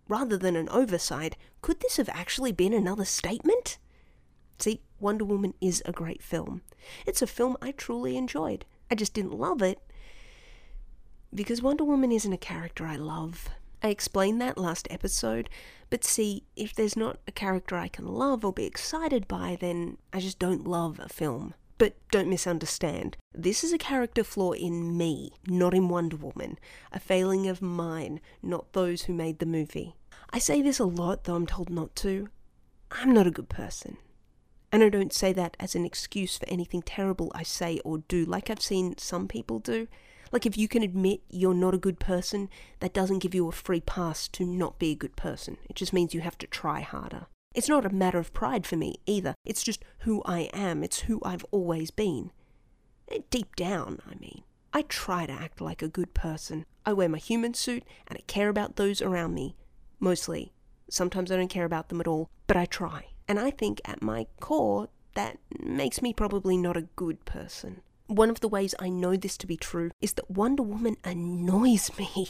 Rather 0.08 0.38
than 0.38 0.56
an 0.56 0.70
oversight, 0.70 1.36
could 1.62 1.80
this 1.80 1.98
have 1.98 2.10
actually 2.10 2.52
been 2.52 2.74
another 2.74 3.06
statement? 3.06 3.78
See, 4.60 4.82
Wonder 5.00 5.26
Woman 5.26 5.54
is 5.60 5.84
a 5.86 5.92
great 5.92 6.22
film. 6.22 6.62
It's 7.06 7.22
a 7.22 7.28
film 7.28 7.58
I 7.62 7.72
truly 7.72 8.16
enjoyed. 8.16 8.66
I 8.90 8.96
just 8.96 9.14
didn't 9.14 9.38
love 9.38 9.62
it 9.62 9.80
because 11.36 11.62
Wonder 11.62 11.84
Woman 11.84 12.12
isn't 12.12 12.34
a 12.34 12.38
character 12.38 12.86
I 12.86 12.96
love. 12.96 13.50
I 13.84 13.90
explained 13.90 14.42
that 14.42 14.58
last 14.58 14.88
episode, 14.90 15.50
but 15.90 16.04
see, 16.04 16.44
if 16.56 16.74
there's 16.74 16.98
not 16.98 17.20
a 17.28 17.32
character 17.32 17.76
I 17.76 17.88
can 17.88 18.08
love 18.08 18.44
or 18.44 18.54
be 18.54 18.66
excited 18.66 19.28
by, 19.28 19.58
then 19.60 19.98
I 20.12 20.22
just 20.22 20.40
don't 20.40 20.66
love 20.66 21.00
a 21.00 21.10
film. 21.10 21.54
But 21.78 21.96
don't 22.10 22.30
misunderstand. 22.30 23.18
This 23.34 23.64
is 23.64 23.74
a 23.74 23.78
character 23.78 24.24
flaw 24.24 24.54
in 24.54 24.98
me, 24.98 25.34
not 25.46 25.74
in 25.74 25.90
Wonder 25.90 26.16
Woman. 26.16 26.58
A 26.94 27.00
failing 27.00 27.48
of 27.48 27.62
mine, 27.62 28.22
not 28.42 28.72
those 28.72 29.04
who 29.04 29.14
made 29.14 29.40
the 29.40 29.46
movie. 29.46 29.96
I 30.32 30.40
say 30.40 30.62
this 30.62 30.80
a 30.80 30.86
lot, 30.86 31.26
though 31.26 31.36
I'm 31.36 31.46
told 31.46 31.70
not 31.70 31.96
to. 31.98 32.30
I'm 32.92 33.14
not 33.14 33.28
a 33.28 33.32
good 33.32 33.50
person. 33.50 33.98
And 34.72 34.84
I 34.84 34.90
don't 34.90 35.14
say 35.14 35.34
that 35.34 35.58
as 35.60 35.76
an 35.76 35.86
excuse 35.86 36.38
for 36.38 36.48
anything 36.48 36.82
terrible 36.82 37.32
I 37.36 37.44
say 37.44 37.80
or 37.84 38.00
do, 38.00 38.26
like 38.26 38.50
I've 38.50 38.62
seen 38.62 38.98
some 38.98 39.28
people 39.28 39.60
do. 39.60 39.88
Like, 40.36 40.46
if 40.46 40.58
you 40.58 40.68
can 40.68 40.84
admit 40.84 41.22
you're 41.30 41.54
not 41.54 41.74
a 41.74 41.78
good 41.78 41.98
person, 41.98 42.50
that 42.82 42.94
doesn't 42.94 43.20
give 43.20 43.34
you 43.34 43.48
a 43.48 43.54
free 43.54 43.80
pass 43.80 44.28
to 44.28 44.46
not 44.46 44.78
be 44.78 44.92
a 44.92 44.96
good 44.96 45.16
person. 45.16 45.56
It 45.70 45.78
just 45.78 45.94
means 45.94 46.14
you 46.14 46.20
have 46.20 46.38
to 46.40 46.46
try 46.46 46.82
harder. 46.82 47.28
It's 47.54 47.70
not 47.70 47.86
a 47.86 47.90
matter 47.90 48.18
of 48.18 48.34
pride 48.34 48.68
for 48.68 48.76
me 48.76 48.96
either. 49.06 49.34
It's 49.46 49.64
just 49.64 49.86
who 50.00 50.22
I 50.26 50.50
am. 50.52 50.84
It's 50.84 51.04
who 51.04 51.22
I've 51.24 51.46
always 51.52 51.90
been. 51.90 52.32
Eh, 53.10 53.20
deep 53.30 53.56
down, 53.56 54.02
I 54.06 54.16
mean. 54.16 54.44
I 54.74 54.82
try 54.82 55.26
to 55.26 55.32
act 55.32 55.62
like 55.62 55.82
a 55.82 55.88
good 55.88 56.14
person. 56.14 56.66
I 56.86 56.92
wear 56.92 57.08
my 57.08 57.18
human 57.18 57.54
suit 57.54 57.86
and 58.06 58.18
I 58.18 58.24
care 58.28 58.50
about 58.50 58.76
those 58.76 59.02
around 59.02 59.34
me. 59.34 59.56
Mostly. 60.02 60.52
Sometimes 60.90 61.32
I 61.32 61.38
don't 61.38 61.48
care 61.48 61.64
about 61.64 61.88
them 61.88 62.02
at 62.02 62.10
all, 62.10 62.30
but 62.48 62.58
I 62.58 62.66
try. 62.66 63.06
And 63.26 63.40
I 63.40 63.52
think 63.52 63.80
at 63.86 64.02
my 64.02 64.28
core, 64.42 64.90
that 65.14 65.38
makes 65.62 66.02
me 66.02 66.12
probably 66.12 66.58
not 66.58 66.76
a 66.76 66.90
good 66.98 67.24
person. 67.24 67.80
One 68.08 68.30
of 68.30 68.40
the 68.40 68.48
ways 68.48 68.76
I 68.80 68.90
know 68.90 69.16
this 69.16 69.38
to 69.38 69.48
be 69.48 69.58
true 69.58 69.92
is 70.00 70.14
that 70.14 70.30
Wonder 70.30 70.64
Woman 70.64 70.98
annoys 71.04 71.90
me. 71.98 72.28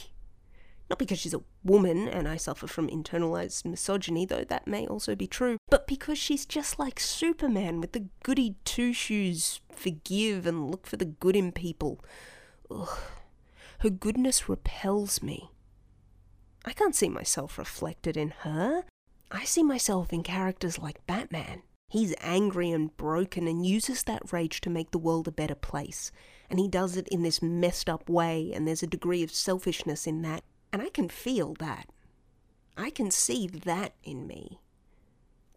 Not 0.88 0.98
because 0.98 1.18
she's 1.18 1.34
a 1.34 1.42
woman 1.64 2.08
and 2.08 2.28
I 2.28 2.36
suffer 2.36 2.66
from 2.66 2.88
internalized 2.88 3.64
misogyny, 3.64 4.24
though 4.24 4.44
that 4.44 4.68
may 4.68 4.86
also 4.86 5.16
be 5.16 5.26
true, 5.26 5.58
but 5.68 5.86
because 5.86 6.16
she's 6.16 6.46
just 6.46 6.78
like 6.78 7.00
Superman 7.00 7.80
with 7.80 7.92
the 7.92 8.06
goody 8.22 8.54
two 8.64 8.92
shoes 8.92 9.60
forgive 9.70 10.46
and 10.46 10.70
look 10.70 10.86
for 10.86 10.96
the 10.96 11.04
good 11.04 11.36
in 11.36 11.52
people. 11.52 12.04
Ugh. 12.70 12.88
Her 13.80 13.90
goodness 13.90 14.48
repels 14.48 15.22
me. 15.22 15.50
I 16.64 16.72
can't 16.72 16.94
see 16.94 17.08
myself 17.08 17.58
reflected 17.58 18.16
in 18.16 18.30
her. 18.40 18.84
I 19.30 19.44
see 19.44 19.62
myself 19.62 20.12
in 20.12 20.22
characters 20.22 20.78
like 20.78 21.06
Batman. 21.06 21.62
He's 21.88 22.14
angry 22.20 22.70
and 22.70 22.96
broken 22.96 23.46
and 23.46 23.64
uses 23.64 24.02
that 24.04 24.32
rage 24.32 24.60
to 24.62 24.70
make 24.70 24.90
the 24.90 24.98
world 24.98 25.28
a 25.28 25.32
better 25.32 25.54
place. 25.54 26.10
And 26.50 26.58
he 26.58 26.68
does 26.68 26.96
it 26.96 27.08
in 27.08 27.22
this 27.22 27.40
messed 27.40 27.88
up 27.88 28.08
way, 28.08 28.52
and 28.52 28.66
there's 28.66 28.82
a 28.82 28.88
degree 28.88 29.22
of 29.22 29.30
selfishness 29.30 30.06
in 30.06 30.22
that. 30.22 30.42
And 30.72 30.82
I 30.82 30.88
can 30.88 31.08
feel 31.08 31.54
that. 31.60 31.88
I 32.76 32.90
can 32.90 33.10
see 33.10 33.46
that 33.46 33.94
in 34.02 34.26
me. 34.26 34.60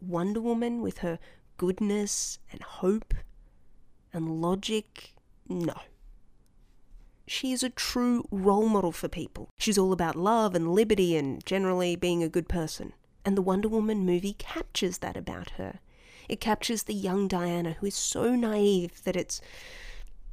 Wonder 0.00 0.40
Woman 0.40 0.80
with 0.80 0.98
her 0.98 1.18
goodness 1.56 2.38
and 2.50 2.62
hope 2.62 3.12
and 4.12 4.40
logic, 4.40 5.14
no. 5.48 5.74
She 7.26 7.52
is 7.52 7.62
a 7.62 7.70
true 7.70 8.26
role 8.30 8.68
model 8.68 8.92
for 8.92 9.08
people. 9.08 9.50
She's 9.58 9.78
all 9.78 9.92
about 9.92 10.16
love 10.16 10.54
and 10.54 10.74
liberty 10.74 11.16
and 11.16 11.44
generally 11.44 11.94
being 11.96 12.22
a 12.22 12.28
good 12.28 12.48
person. 12.48 12.92
And 13.24 13.36
the 13.36 13.42
Wonder 13.42 13.68
Woman 13.68 14.06
movie 14.06 14.32
captures 14.32 14.98
that 14.98 15.16
about 15.16 15.50
her. 15.50 15.80
It 16.30 16.40
captures 16.40 16.84
the 16.84 16.94
young 16.94 17.26
Diana 17.26 17.72
who 17.80 17.86
is 17.86 17.96
so 17.96 18.36
naive 18.36 19.02
that 19.02 19.16
it's 19.16 19.40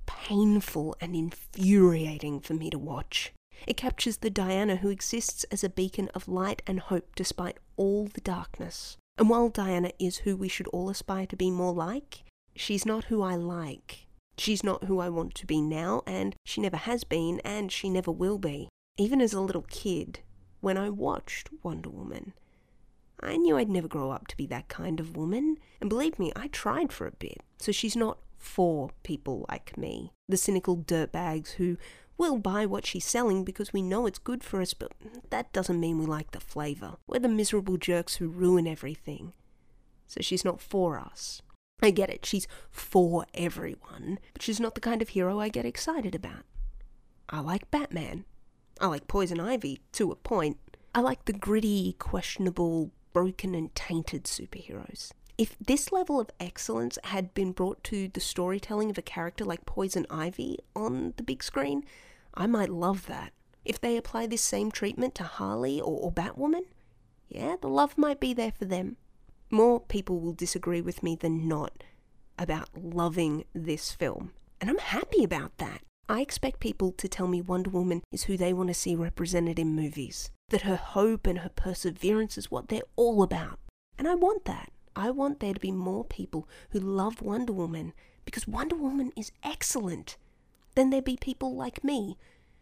painful 0.06 0.96
and 1.02 1.16
infuriating 1.16 2.40
for 2.40 2.54
me 2.54 2.70
to 2.70 2.78
watch. 2.78 3.34
It 3.66 3.78
captures 3.78 4.18
the 4.18 4.30
Diana 4.30 4.76
who 4.76 4.90
exists 4.90 5.44
as 5.46 5.64
a 5.64 5.70
beacon 5.70 6.10
of 6.14 6.28
light 6.28 6.62
and 6.68 6.82
hope 6.82 7.16
despite 7.16 7.58
all 7.78 8.06
the 8.06 8.22
darkness. 8.22 8.96
And 9.18 9.28
while 9.28 9.50
Diana 9.50 9.90
is 9.98 10.18
who 10.18 10.38
we 10.38 10.48
should 10.48 10.68
all 10.68 10.92
aspire 10.92 11.26
to 11.26 11.36
be 11.36 11.50
more 11.50 11.74
like, 11.74 12.26
she's 12.56 12.86
not 12.86 13.06
who 13.06 13.24
I 13.24 13.34
like. 13.34 14.06
She's 14.38 14.64
not 14.64 14.84
who 14.84 15.00
I 15.00 15.10
want 15.10 15.34
to 15.34 15.48
be 15.48 15.62
now, 15.62 16.04
and 16.06 16.36
she 16.46 16.62
never 16.62 16.78
has 16.78 17.06
been, 17.06 17.42
and 17.44 17.72
she 17.72 17.90
never 17.90 18.12
will 18.12 18.38
be. 18.38 18.70
Even 19.00 19.20
as 19.20 19.34
a 19.34 19.42
little 19.42 19.66
kid, 19.68 20.20
when 20.62 20.78
I 20.78 20.92
watched 20.92 21.50
Wonder 21.64 21.90
Woman, 21.90 22.34
I 23.22 23.38
knew 23.38 23.58
I'd 23.58 23.70
never 23.70 23.88
grow 23.88 24.12
up 24.12 24.28
to 24.28 24.38
be 24.38 24.46
that 24.48 24.68
kind 24.68 25.00
of 25.00 25.18
woman, 25.18 25.58
and 25.82 25.90
believe 25.90 26.20
me, 26.20 26.32
I 26.36 26.48
tried 26.48 26.92
for 26.94 27.08
a 27.08 27.12
bit. 27.12 27.42
So 27.58 27.72
she's 27.72 27.96
not 27.96 28.20
for 28.38 28.92
people 29.04 29.46
like 29.50 29.78
me, 29.78 30.14
the 30.30 30.38
cynical 30.38 30.78
dirtbags 30.78 31.54
who 31.54 31.78
will 32.18 32.38
buy 32.38 32.66
what 32.66 32.86
she's 32.86 33.06
selling 33.06 33.44
because 33.44 33.74
we 33.74 33.82
know 33.82 34.06
it's 34.06 34.20
good 34.20 34.44
for 34.44 34.62
us, 34.62 34.74
but 34.74 34.92
that 35.30 35.52
doesn't 35.54 35.80
mean 35.80 35.98
we 35.98 36.06
like 36.06 36.32
the 36.32 36.40
flavour. 36.40 36.98
We're 37.08 37.20
the 37.20 37.28
miserable 37.28 37.78
jerks 37.78 38.16
who 38.16 38.28
ruin 38.28 38.68
everything. 38.68 39.34
So 40.08 40.22
she's 40.22 40.46
not 40.46 40.62
for 40.62 41.00
us. 41.00 41.42
I 41.82 41.92
get 41.92 42.10
it, 42.10 42.26
she's 42.26 42.48
for 42.72 43.26
everyone, 43.34 44.20
but 44.34 44.42
she's 44.42 44.60
not 44.60 44.74
the 44.74 44.82
kind 44.82 45.02
of 45.02 45.10
hero 45.10 45.40
I 45.40 45.50
get 45.50 45.66
excited 45.66 46.16
about. 46.16 46.44
I 47.30 47.42
like 47.42 47.70
Batman. 47.70 48.26
I 48.80 48.88
like 48.88 49.08
Poison 49.08 49.40
Ivy, 49.40 49.82
to 49.94 50.12
a 50.12 50.16
point. 50.16 50.58
I 50.96 51.02
like 51.02 51.26
the 51.26 51.34
gritty, 51.34 51.96
questionable, 52.00 52.92
broken 53.14 53.56
and 53.56 53.74
tainted 53.76 54.26
superheroes. 54.26 55.12
If 55.38 55.56
this 55.60 55.92
level 55.92 56.20
of 56.20 56.32
excellence 56.40 56.98
had 57.04 57.34
been 57.34 57.52
brought 57.52 57.84
to 57.86 58.08
the 58.08 58.20
storytelling 58.20 58.90
of 58.90 58.98
a 58.98 59.04
character 59.04 59.46
like 59.46 59.66
Poison 59.66 60.08
Ivy 60.10 60.58
on 60.76 61.14
the 61.18 61.24
big 61.24 61.44
screen, 61.44 61.84
I 62.34 62.48
might 62.48 62.70
love 62.70 63.06
that. 63.06 63.34
If 63.64 63.80
they 63.80 63.98
apply 63.98 64.28
this 64.28 64.42
same 64.42 64.72
treatment 64.72 65.14
to 65.16 65.24
Harley 65.24 65.80
or, 65.80 66.00
or 66.00 66.12
Batwoman, 66.12 66.64
yeah, 67.30 67.56
the 67.62 67.68
love 67.68 67.98
might 67.98 68.20
be 68.20 68.34
there 68.34 68.52
for 68.52 68.66
them. 68.66 68.98
More 69.52 69.80
people 69.80 70.20
will 70.20 70.34
disagree 70.34 70.82
with 70.82 71.04
me 71.04 71.16
than 71.16 71.48
not 71.48 71.84
about 72.40 72.70
loving 72.76 73.46
this 73.54 73.92
film, 73.92 74.32
and 74.60 74.70
I'm 74.70 74.78
happy 74.78 75.24
about 75.24 75.58
that. 75.58 75.82
I 76.10 76.22
expect 76.22 76.62
people 76.62 76.94
to 76.94 77.10
tell 77.10 77.28
me 77.28 77.42
Wonder 77.42 77.70
Woman 77.70 78.02
is 78.14 78.24
who 78.24 78.38
they 78.38 78.54
want 78.54 78.70
to 78.70 78.74
see 78.74 78.96
represented 78.96 79.60
in 79.60 79.76
movies 79.76 80.32
that 80.50 80.62
her 80.62 80.78
hope 80.78 81.28
and 81.28 81.40
her 81.40 81.50
perseverance 81.50 82.38
is 82.38 82.50
what 82.50 82.70
they're 82.70 82.84
all 82.96 83.22
about. 83.22 83.60
And 83.98 84.08
I 84.08 84.16
want 84.16 84.46
that. 84.46 84.72
I 84.96 85.10
want 85.10 85.42
there 85.42 85.54
to 85.54 85.60
be 85.60 85.72
more 85.72 86.06
people 86.06 86.48
who 86.70 86.80
love 86.80 87.22
Wonder 87.22 87.52
Woman 87.52 87.94
because 88.24 88.48
Wonder 88.48 88.78
Woman 88.78 89.12
is 89.18 89.34
excellent. 89.44 90.16
Then 90.76 90.92
there 90.92 91.02
be 91.02 91.18
people 91.18 91.56
like 91.56 91.84
me 91.84 92.18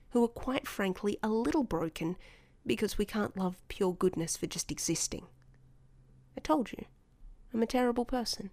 who 0.09 0.23
are 0.23 0.29
quite 0.29 0.67
frankly 0.67 1.19
a 1.21 1.29
little 1.29 1.63
broken 1.63 2.17
because 2.65 2.97
we 2.97 3.05
can't 3.05 3.37
love 3.37 3.61
pure 3.67 3.93
goodness 3.93 4.35
for 4.35 4.47
just 4.47 4.71
existing. 4.71 5.27
I 6.35 6.41
told 6.41 6.71
you, 6.71 6.85
I'm 7.53 7.61
a 7.61 7.67
terrible 7.67 8.05
person. 8.05 8.49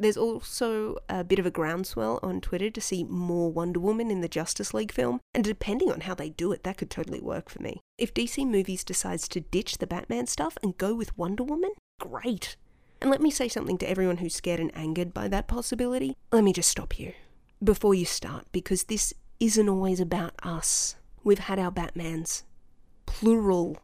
There's 0.00 0.16
also 0.16 0.96
a 1.10 1.22
bit 1.22 1.38
of 1.38 1.44
a 1.44 1.50
groundswell 1.50 2.20
on 2.22 2.40
Twitter 2.40 2.70
to 2.70 2.80
see 2.80 3.04
more 3.04 3.52
Wonder 3.52 3.80
Woman 3.80 4.10
in 4.10 4.22
the 4.22 4.28
Justice 4.28 4.72
League 4.72 4.92
film, 4.92 5.20
and 5.34 5.44
depending 5.44 5.92
on 5.92 6.00
how 6.00 6.14
they 6.14 6.30
do 6.30 6.52
it, 6.52 6.64
that 6.64 6.78
could 6.78 6.88
totally 6.88 7.20
work 7.20 7.50
for 7.50 7.60
me. 7.60 7.80
If 7.98 8.14
DC 8.14 8.46
Movies 8.46 8.82
decides 8.82 9.28
to 9.28 9.42
ditch 9.42 9.76
the 9.76 9.86
Batman 9.86 10.26
stuff 10.26 10.56
and 10.62 10.78
go 10.78 10.94
with 10.94 11.18
Wonder 11.18 11.44
Woman, 11.44 11.72
great. 12.00 12.56
And 13.02 13.10
let 13.10 13.20
me 13.20 13.30
say 13.30 13.46
something 13.46 13.76
to 13.76 13.90
everyone 13.90 14.16
who's 14.16 14.34
scared 14.34 14.58
and 14.58 14.74
angered 14.74 15.12
by 15.12 15.28
that 15.28 15.48
possibility. 15.48 16.16
Let 16.32 16.44
me 16.44 16.54
just 16.54 16.70
stop 16.70 16.98
you 16.98 17.12
before 17.62 17.94
you 17.94 18.06
start, 18.06 18.46
because 18.52 18.84
this 18.84 19.12
isn't 19.38 19.68
always 19.68 20.00
about 20.00 20.32
us. 20.42 20.96
We've 21.22 21.40
had 21.40 21.58
our 21.58 21.70
Batmans. 21.70 22.44
Plural 23.04 23.76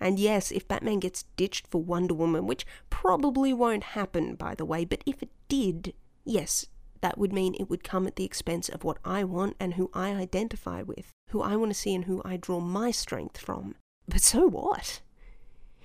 and 0.00 0.18
yes, 0.18 0.52
if 0.52 0.68
Batman 0.68 1.00
gets 1.00 1.24
ditched 1.36 1.66
for 1.66 1.82
Wonder 1.82 2.14
Woman, 2.14 2.46
which 2.46 2.66
probably 2.90 3.52
won't 3.52 3.84
happen, 3.84 4.34
by 4.34 4.54
the 4.54 4.64
way, 4.64 4.84
but 4.84 5.02
if 5.06 5.22
it 5.22 5.30
did, 5.48 5.94
yes, 6.24 6.66
that 7.00 7.18
would 7.18 7.32
mean 7.32 7.54
it 7.54 7.68
would 7.70 7.84
come 7.84 8.06
at 8.06 8.16
the 8.16 8.24
expense 8.24 8.68
of 8.68 8.84
what 8.84 8.98
I 9.04 9.24
want 9.24 9.56
and 9.58 9.74
who 9.74 9.90
I 9.94 10.10
identify 10.10 10.82
with, 10.82 11.12
who 11.30 11.42
I 11.42 11.56
want 11.56 11.70
to 11.70 11.78
see 11.78 11.94
and 11.94 12.04
who 12.04 12.22
I 12.24 12.36
draw 12.36 12.60
my 12.60 12.90
strength 12.90 13.38
from. 13.38 13.74
But 14.06 14.22
so 14.22 14.48
what? 14.48 15.00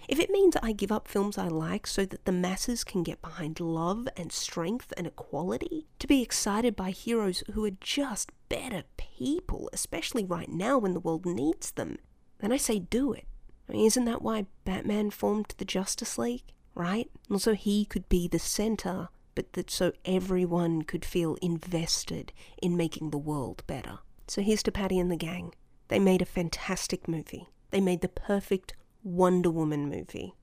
If 0.08 0.20
it 0.20 0.30
means 0.30 0.58
I 0.62 0.74
give 0.74 0.92
up 0.92 1.08
films 1.08 1.38
I 1.38 1.48
like 1.48 1.88
so 1.88 2.06
that 2.06 2.26
the 2.26 2.32
masses 2.32 2.84
can 2.84 3.04
get 3.04 3.22
behind 3.22 3.60
love 3.60 4.08
and 4.18 4.32
strength 4.32 4.94
and 4.98 5.08
equality, 5.08 5.88
to 6.00 6.08
be 6.08 6.22
excited 6.22 6.76
by 6.76 6.92
heroes 6.92 7.44
who 7.54 7.64
are 7.66 7.72
just 7.80 8.32
better 8.50 8.84
people, 8.98 9.70
especially 9.72 10.26
right 10.26 10.50
now 10.50 10.78
when 10.78 10.94
the 10.94 11.00
world 11.00 11.26
needs 11.26 11.72
them, 11.72 12.00
then 12.40 12.52
I 12.52 12.58
say 12.58 12.80
do 12.80 13.14
it. 13.14 13.26
I 13.68 13.74
mean, 13.74 13.86
isn't 13.86 14.06
that 14.06 14.22
why 14.22 14.46
Batman 14.66 15.10
formed 15.10 15.54
the 15.58 15.66
Justice 15.66 16.18
League, 16.18 16.54
right? 16.76 17.10
And 17.28 17.36
also, 17.36 17.54
he 17.54 17.86
could 17.86 18.10
be 18.10 18.28
the 18.28 18.40
center, 18.40 19.10
but 19.36 19.54
that 19.54 19.72
so 19.72 19.94
everyone 20.06 20.84
could 20.84 21.06
feel 21.06 21.38
invested 21.42 22.34
in 22.62 22.78
making 22.78 23.10
the 23.10 23.18
world 23.18 23.64
better. 23.68 24.00
So 24.28 24.42
here's 24.42 24.64
to 24.64 24.72
Patty 24.72 25.00
and 25.00 25.12
the 25.12 25.16
gang. 25.16 25.54
They 25.88 26.00
made 26.00 26.22
a 26.22 26.26
fantastic 26.26 27.08
movie. 27.08 27.48
They 27.72 27.82
made 27.82 28.02
the 28.02 28.08
perfect 28.10 28.74
Wonder 29.04 29.52
Woman 29.52 29.90
movie. 29.90 30.36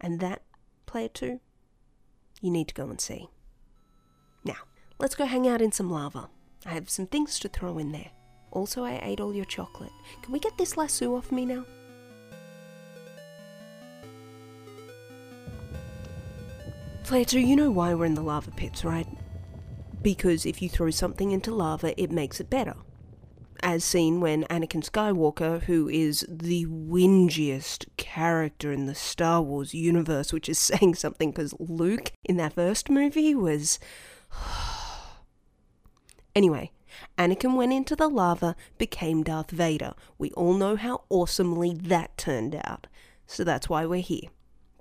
And 0.00 0.20
that, 0.20 0.42
player 0.86 1.08
two, 1.08 1.40
you 2.40 2.50
need 2.50 2.68
to 2.68 2.74
go 2.74 2.88
and 2.88 3.00
see. 3.00 3.28
Now, 4.44 4.64
let's 4.98 5.14
go 5.14 5.24
hang 5.24 5.48
out 5.48 5.62
in 5.62 5.72
some 5.72 5.90
lava. 5.90 6.28
I 6.66 6.70
have 6.70 6.90
some 6.90 7.06
things 7.06 7.38
to 7.40 7.48
throw 7.48 7.78
in 7.78 7.92
there. 7.92 8.10
Also, 8.50 8.84
I 8.84 9.00
ate 9.02 9.20
all 9.20 9.34
your 9.34 9.44
chocolate. 9.44 9.92
Can 10.22 10.32
we 10.32 10.38
get 10.38 10.56
this 10.58 10.76
lasso 10.76 11.16
off 11.16 11.32
me 11.32 11.44
now? 11.44 11.64
Player 17.04 17.26
two, 17.26 17.38
you 17.38 17.54
know 17.54 17.70
why 17.70 17.92
we're 17.92 18.06
in 18.06 18.14
the 18.14 18.22
lava 18.22 18.50
pits, 18.50 18.82
right? 18.82 19.06
Because 20.00 20.46
if 20.46 20.62
you 20.62 20.70
throw 20.70 20.90
something 20.90 21.32
into 21.32 21.54
lava, 21.54 22.00
it 22.00 22.10
makes 22.10 22.40
it 22.40 22.48
better. 22.48 22.76
As 23.62 23.84
seen 23.84 24.22
when 24.22 24.44
Anakin 24.44 24.88
Skywalker, 24.88 25.64
who 25.64 25.86
is 25.86 26.24
the 26.30 26.64
whingiest 26.64 27.88
character 27.98 28.72
in 28.72 28.86
the 28.86 28.94
Star 28.94 29.42
Wars 29.42 29.74
universe, 29.74 30.32
which 30.32 30.48
is 30.48 30.58
saying 30.58 30.94
something 30.94 31.30
because 31.30 31.52
Luke 31.60 32.10
in 32.24 32.38
that 32.38 32.54
first 32.54 32.88
movie 32.88 33.34
was. 33.34 33.78
anyway, 36.34 36.70
Anakin 37.18 37.54
went 37.54 37.74
into 37.74 37.94
the 37.94 38.08
lava, 38.08 38.56
became 38.78 39.22
Darth 39.22 39.50
Vader. 39.50 39.92
We 40.16 40.30
all 40.30 40.54
know 40.54 40.74
how 40.74 41.02
awesomely 41.10 41.74
that 41.74 42.16
turned 42.16 42.58
out. 42.64 42.86
So 43.26 43.44
that's 43.44 43.68
why 43.68 43.84
we're 43.84 44.00
here. 44.00 44.30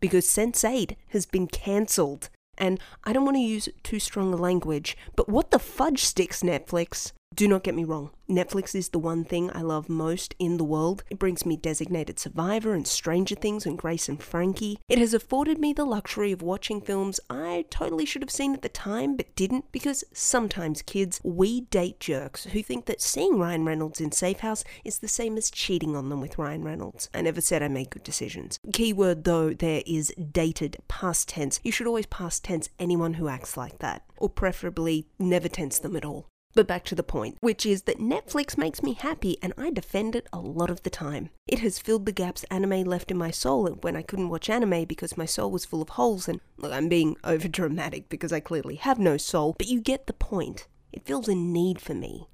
Because 0.03 0.25
Sense8 0.25 0.98
has 1.12 1.25
been 1.25 1.48
cancelled. 1.48 2.29
And 2.57 2.77
I 3.05 3.13
don't 3.13 3.24
want 3.24 3.38
to 3.38 3.41
use 3.41 3.69
too 3.83 4.00
strong 4.00 4.33
a 4.33 4.36
language, 4.36 4.98
but 5.15 5.29
what 5.29 5.51
the 5.51 5.60
fudge 5.60 6.03
sticks, 6.03 6.43
Netflix? 6.43 7.13
Do 7.33 7.47
not 7.47 7.63
get 7.63 7.73
me 7.73 7.83
wrong, 7.83 8.11
Netflix 8.29 8.75
is 8.75 8.89
the 8.89 8.99
one 8.99 9.23
thing 9.23 9.49
I 9.53 9.61
love 9.61 9.89
most 9.89 10.35
in 10.37 10.57
the 10.57 10.63
world. 10.63 11.03
It 11.09 11.17
brings 11.17 11.45
me 11.45 11.55
Designated 11.55 12.19
Survivor 12.19 12.73
and 12.73 12.85
Stranger 12.85 13.33
Things 13.33 13.65
and 13.65 13.77
Grace 13.77 14.07
and 14.07 14.21
Frankie. 14.21 14.77
It 14.87 14.97
has 14.99 15.13
afforded 15.13 15.57
me 15.57 15.73
the 15.73 15.85
luxury 15.85 16.31
of 16.31 16.41
watching 16.41 16.81
films 16.81 17.19
I 17.29 17.65
totally 17.69 18.05
should 18.05 18.21
have 18.21 18.29
seen 18.29 18.53
at 18.53 18.61
the 18.61 18.69
time 18.69 19.15
but 19.15 19.35
didn't 19.35 19.71
because 19.71 20.03
sometimes 20.13 20.81
kids, 20.81 21.21
we 21.23 21.61
date 21.61 21.99
jerks 21.99 22.43
who 22.45 22.61
think 22.61 22.85
that 22.85 23.01
seeing 23.01 23.39
Ryan 23.39 23.65
Reynolds 23.65 24.01
in 24.01 24.11
Safe 24.11 24.41
House 24.41 24.63
is 24.83 24.99
the 24.99 25.07
same 25.07 25.37
as 25.37 25.49
cheating 25.49 25.95
on 25.95 26.09
them 26.09 26.21
with 26.21 26.37
Ryan 26.37 26.63
Reynolds. 26.63 27.09
I 27.13 27.21
never 27.21 27.41
said 27.41 27.63
I 27.63 27.67
made 27.67 27.89
good 27.89 28.03
decisions. 28.03 28.59
Keyword 28.73 29.23
though, 29.23 29.53
there 29.53 29.81
is 29.87 30.13
dated 30.15 30.77
past 30.87 31.29
tense. 31.29 31.59
You 31.63 31.71
should 31.71 31.87
always 31.87 32.05
past 32.05 32.43
tense 32.43 32.69
anyone 32.79 33.15
who 33.15 33.27
acts 33.27 33.57
like 33.57 33.79
that, 33.79 34.03
or 34.17 34.29
preferably 34.29 35.07
never 35.17 35.47
tense 35.47 35.79
them 35.79 35.95
at 35.95 36.05
all. 36.05 36.27
But 36.55 36.67
back 36.67 36.83
to 36.86 36.95
the 36.95 37.03
point, 37.03 37.38
which 37.39 37.65
is 37.65 37.83
that 37.83 38.00
Netflix 38.00 38.57
makes 38.57 38.83
me 38.83 38.93
happy 38.93 39.38
and 39.41 39.53
I 39.57 39.72
defend 39.72 40.15
it 40.15 40.27
a 40.31 40.39
lot 40.39 40.69
of 40.69 40.83
the 40.83 40.91
time. 40.91 41.29
It 41.48 41.60
has 41.60 41.79
filled 41.79 42.05
the 42.05 42.12
gaps 42.12 42.43
anime 42.51 42.83
left 42.83 43.10
in 43.10 43.17
my 43.17 43.31
soul 43.31 43.67
when 43.81 43.95
I 43.95 44.03
couldn't 44.03 44.29
watch 44.29 44.50
anime 44.50 44.86
because 44.86 45.17
my 45.17 45.25
soul 45.25 45.50
was 45.50 45.65
full 45.65 45.81
of 45.81 45.89
holes 45.89 46.27
and 46.27 46.39
look, 46.57 46.72
I'm 46.72 46.89
being 46.89 47.17
over 47.24 47.48
dramatic 47.48 48.07
because 48.07 48.31
I 48.31 48.39
clearly 48.39 48.75
have 48.75 49.00
no 49.00 49.17
soul, 49.17 49.55
but 49.57 49.67
you 49.67 49.81
get 49.81 50.05
the 50.05 50.13
point. 50.13 50.67
It 50.91 51.05
fills 51.05 51.27
a 51.27 51.36
need 51.36 51.81
for 51.81 51.95
me. 51.95 52.27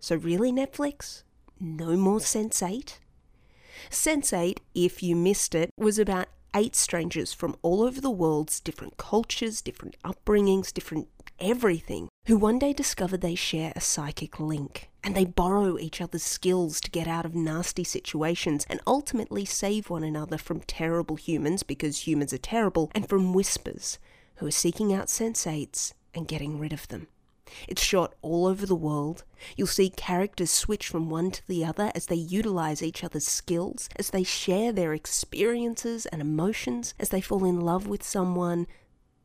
So 0.00 0.16
really 0.16 0.50
Netflix? 0.50 1.22
No 1.60 1.96
more 1.96 2.18
Sense8? 2.18 2.98
Sense8, 3.90 4.58
if 4.74 5.02
you 5.02 5.14
missed 5.14 5.54
it, 5.54 5.70
was 5.76 5.98
about 5.98 6.26
eight 6.54 6.76
strangers 6.76 7.32
from 7.32 7.56
all 7.62 7.82
over 7.82 8.00
the 8.00 8.10
world's 8.10 8.60
different 8.60 8.96
cultures, 8.96 9.60
different 9.60 9.96
upbringings, 10.04 10.72
different 10.72 11.08
everything, 11.38 12.08
who 12.26 12.36
one 12.36 12.58
day 12.58 12.72
discover 12.72 13.16
they 13.16 13.34
share 13.34 13.72
a 13.74 13.80
psychic 13.80 14.38
link. 14.38 14.88
And 15.02 15.14
they 15.14 15.26
borrow 15.26 15.78
each 15.78 16.00
other's 16.00 16.22
skills 16.22 16.80
to 16.80 16.90
get 16.90 17.06
out 17.06 17.26
of 17.26 17.34
nasty 17.34 17.84
situations 17.84 18.64
and 18.70 18.80
ultimately 18.86 19.44
save 19.44 19.90
one 19.90 20.02
another 20.02 20.38
from 20.38 20.60
terrible 20.60 21.16
humans 21.16 21.62
because 21.62 22.06
humans 22.06 22.32
are 22.32 22.38
terrible 22.38 22.90
and 22.94 23.06
from 23.06 23.34
whispers 23.34 23.98
who 24.36 24.46
are 24.46 24.50
seeking 24.50 24.94
out 24.94 25.08
sense8s 25.08 25.92
and 26.14 26.26
getting 26.26 26.58
rid 26.58 26.72
of 26.72 26.88
them. 26.88 27.08
It's 27.68 27.82
shot 27.82 28.14
all 28.22 28.46
over 28.46 28.66
the 28.66 28.74
world. 28.74 29.24
You'll 29.56 29.66
see 29.66 29.90
characters 29.90 30.50
switch 30.50 30.88
from 30.88 31.10
one 31.10 31.30
to 31.32 31.46
the 31.46 31.64
other 31.64 31.92
as 31.94 32.06
they 32.06 32.14
utilize 32.16 32.82
each 32.82 33.04
other's 33.04 33.26
skills, 33.26 33.88
as 33.96 34.10
they 34.10 34.22
share 34.22 34.72
their 34.72 34.94
experiences 34.94 36.06
and 36.06 36.20
emotions, 36.20 36.94
as 36.98 37.10
they 37.10 37.20
fall 37.20 37.44
in 37.44 37.60
love 37.60 37.86
with 37.86 38.02
someone 38.02 38.66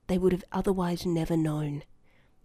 they 0.08 0.18
would 0.18 0.34
have 0.34 0.44
otherwise 0.52 1.06
never 1.06 1.38
known 1.38 1.84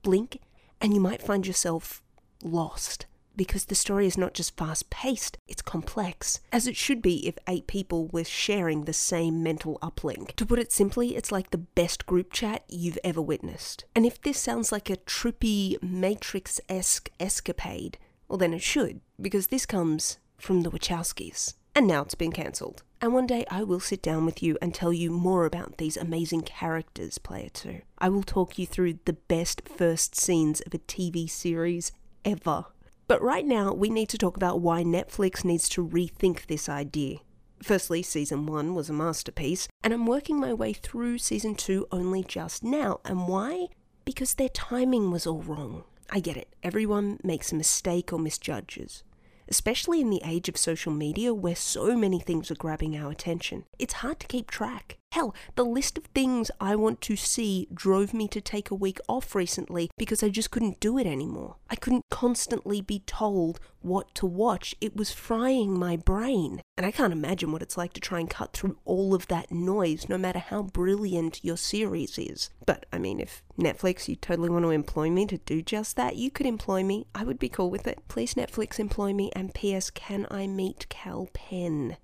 blink 0.04 0.38
and 0.80 0.94
you 0.94 1.00
might 1.00 1.22
find 1.22 1.46
yourself 1.46 2.02
lost 2.44 3.06
because 3.36 3.66
the 3.66 3.74
story 3.74 4.06
is 4.06 4.18
not 4.18 4.34
just 4.34 4.56
fast 4.56 4.90
paced, 4.90 5.38
it's 5.46 5.62
complex, 5.62 6.40
as 6.52 6.66
it 6.66 6.76
should 6.76 7.02
be 7.02 7.26
if 7.26 7.38
eight 7.48 7.66
people 7.66 8.08
were 8.08 8.24
sharing 8.24 8.84
the 8.84 8.92
same 8.92 9.42
mental 9.42 9.78
uplink. 9.82 10.34
To 10.36 10.46
put 10.46 10.58
it 10.58 10.72
simply, 10.72 11.16
it's 11.16 11.32
like 11.32 11.50
the 11.50 11.58
best 11.58 12.06
group 12.06 12.32
chat 12.32 12.64
you've 12.68 12.98
ever 13.02 13.20
witnessed. 13.22 13.84
And 13.94 14.06
if 14.06 14.20
this 14.20 14.38
sounds 14.38 14.72
like 14.72 14.90
a 14.90 14.96
trippy, 14.96 15.82
Matrix 15.82 16.60
esque 16.68 17.10
escapade, 17.18 17.98
well, 18.28 18.38
then 18.38 18.54
it 18.54 18.62
should, 18.62 19.00
because 19.20 19.48
this 19.48 19.66
comes 19.66 20.18
from 20.38 20.62
the 20.62 20.70
Wachowskis 20.70 21.54
and 21.74 21.86
now 21.86 22.02
it's 22.02 22.14
been 22.14 22.32
cancelled. 22.32 22.82
And 23.00 23.12
one 23.12 23.26
day 23.26 23.44
I 23.50 23.62
will 23.64 23.80
sit 23.80 24.00
down 24.00 24.24
with 24.24 24.42
you 24.42 24.56
and 24.62 24.72
tell 24.74 24.92
you 24.92 25.10
more 25.10 25.44
about 25.44 25.76
these 25.76 25.96
amazing 25.96 26.42
characters, 26.42 27.18
Player 27.18 27.48
2. 27.52 27.80
I 27.98 28.08
will 28.08 28.22
talk 28.22 28.58
you 28.58 28.66
through 28.66 29.00
the 29.04 29.12
best 29.12 29.68
first 29.68 30.14
scenes 30.14 30.60
of 30.62 30.72
a 30.72 30.78
TV 30.78 31.28
series 31.28 31.92
ever. 32.24 32.66
But 33.06 33.22
right 33.22 33.44
now, 33.44 33.72
we 33.72 33.90
need 33.90 34.08
to 34.10 34.18
talk 34.18 34.36
about 34.36 34.60
why 34.60 34.82
Netflix 34.82 35.44
needs 35.44 35.68
to 35.70 35.86
rethink 35.86 36.46
this 36.46 36.68
idea. 36.68 37.18
Firstly, 37.62 38.02
season 38.02 38.46
1 38.46 38.74
was 38.74 38.90
a 38.90 38.92
masterpiece, 38.92 39.68
and 39.82 39.92
I'm 39.92 40.06
working 40.06 40.38
my 40.38 40.52
way 40.52 40.72
through 40.72 41.18
season 41.18 41.54
2 41.54 41.86
only 41.90 42.22
just 42.22 42.62
now. 42.62 43.00
And 43.04 43.28
why? 43.28 43.68
Because 44.04 44.34
their 44.34 44.48
timing 44.48 45.10
was 45.10 45.26
all 45.26 45.42
wrong. 45.42 45.84
I 46.10 46.20
get 46.20 46.36
it, 46.36 46.54
everyone 46.62 47.18
makes 47.22 47.52
a 47.52 47.56
mistake 47.56 48.12
or 48.12 48.18
misjudges 48.18 49.02
especially 49.48 50.00
in 50.00 50.10
the 50.10 50.22
age 50.24 50.48
of 50.48 50.56
social 50.56 50.92
media 50.92 51.34
where 51.34 51.56
so 51.56 51.96
many 51.96 52.18
things 52.18 52.50
are 52.50 52.56
grabbing 52.56 52.96
our 52.96 53.10
attention. 53.10 53.64
It's 53.78 53.94
hard 53.94 54.20
to 54.20 54.26
keep 54.26 54.50
track. 54.50 54.98
Hell, 55.14 55.32
the 55.54 55.64
list 55.64 55.96
of 55.96 56.06
things 56.06 56.50
I 56.60 56.74
want 56.74 57.00
to 57.02 57.14
see 57.14 57.68
drove 57.72 58.12
me 58.12 58.26
to 58.26 58.40
take 58.40 58.72
a 58.72 58.74
week 58.74 58.98
off 59.08 59.36
recently 59.36 59.88
because 59.96 60.24
I 60.24 60.28
just 60.28 60.50
couldn't 60.50 60.80
do 60.80 60.98
it 60.98 61.06
anymore. 61.06 61.54
I 61.70 61.76
couldn't 61.76 62.02
constantly 62.10 62.80
be 62.80 62.98
told 63.06 63.60
what 63.80 64.12
to 64.16 64.26
watch. 64.26 64.74
It 64.80 64.96
was 64.96 65.12
frying 65.12 65.78
my 65.78 65.96
brain. 65.96 66.62
And 66.76 66.84
I 66.84 66.90
can't 66.90 67.12
imagine 67.12 67.52
what 67.52 67.62
it's 67.62 67.76
like 67.76 67.92
to 67.92 68.00
try 68.00 68.18
and 68.18 68.28
cut 68.28 68.54
through 68.54 68.76
all 68.84 69.14
of 69.14 69.28
that 69.28 69.52
noise, 69.52 70.08
no 70.08 70.18
matter 70.18 70.40
how 70.40 70.62
brilliant 70.62 71.44
your 71.44 71.56
series 71.56 72.18
is. 72.18 72.50
But, 72.66 72.84
I 72.92 72.98
mean, 72.98 73.20
if 73.20 73.40
Netflix, 73.56 74.08
you 74.08 74.16
totally 74.16 74.50
want 74.50 74.64
to 74.64 74.70
employ 74.70 75.10
me 75.10 75.26
to 75.26 75.38
do 75.38 75.62
just 75.62 75.94
that, 75.94 76.16
you 76.16 76.32
could 76.32 76.46
employ 76.46 76.82
me. 76.82 77.06
I 77.14 77.22
would 77.22 77.38
be 77.38 77.48
cool 77.48 77.70
with 77.70 77.86
it. 77.86 78.00
Please, 78.08 78.34
Netflix, 78.34 78.80
employ 78.80 79.12
me. 79.12 79.30
And 79.36 79.54
P.S. 79.54 79.90
Can 79.90 80.26
I 80.28 80.48
meet 80.48 80.88
Kal 80.88 81.28
Penn? 81.32 81.98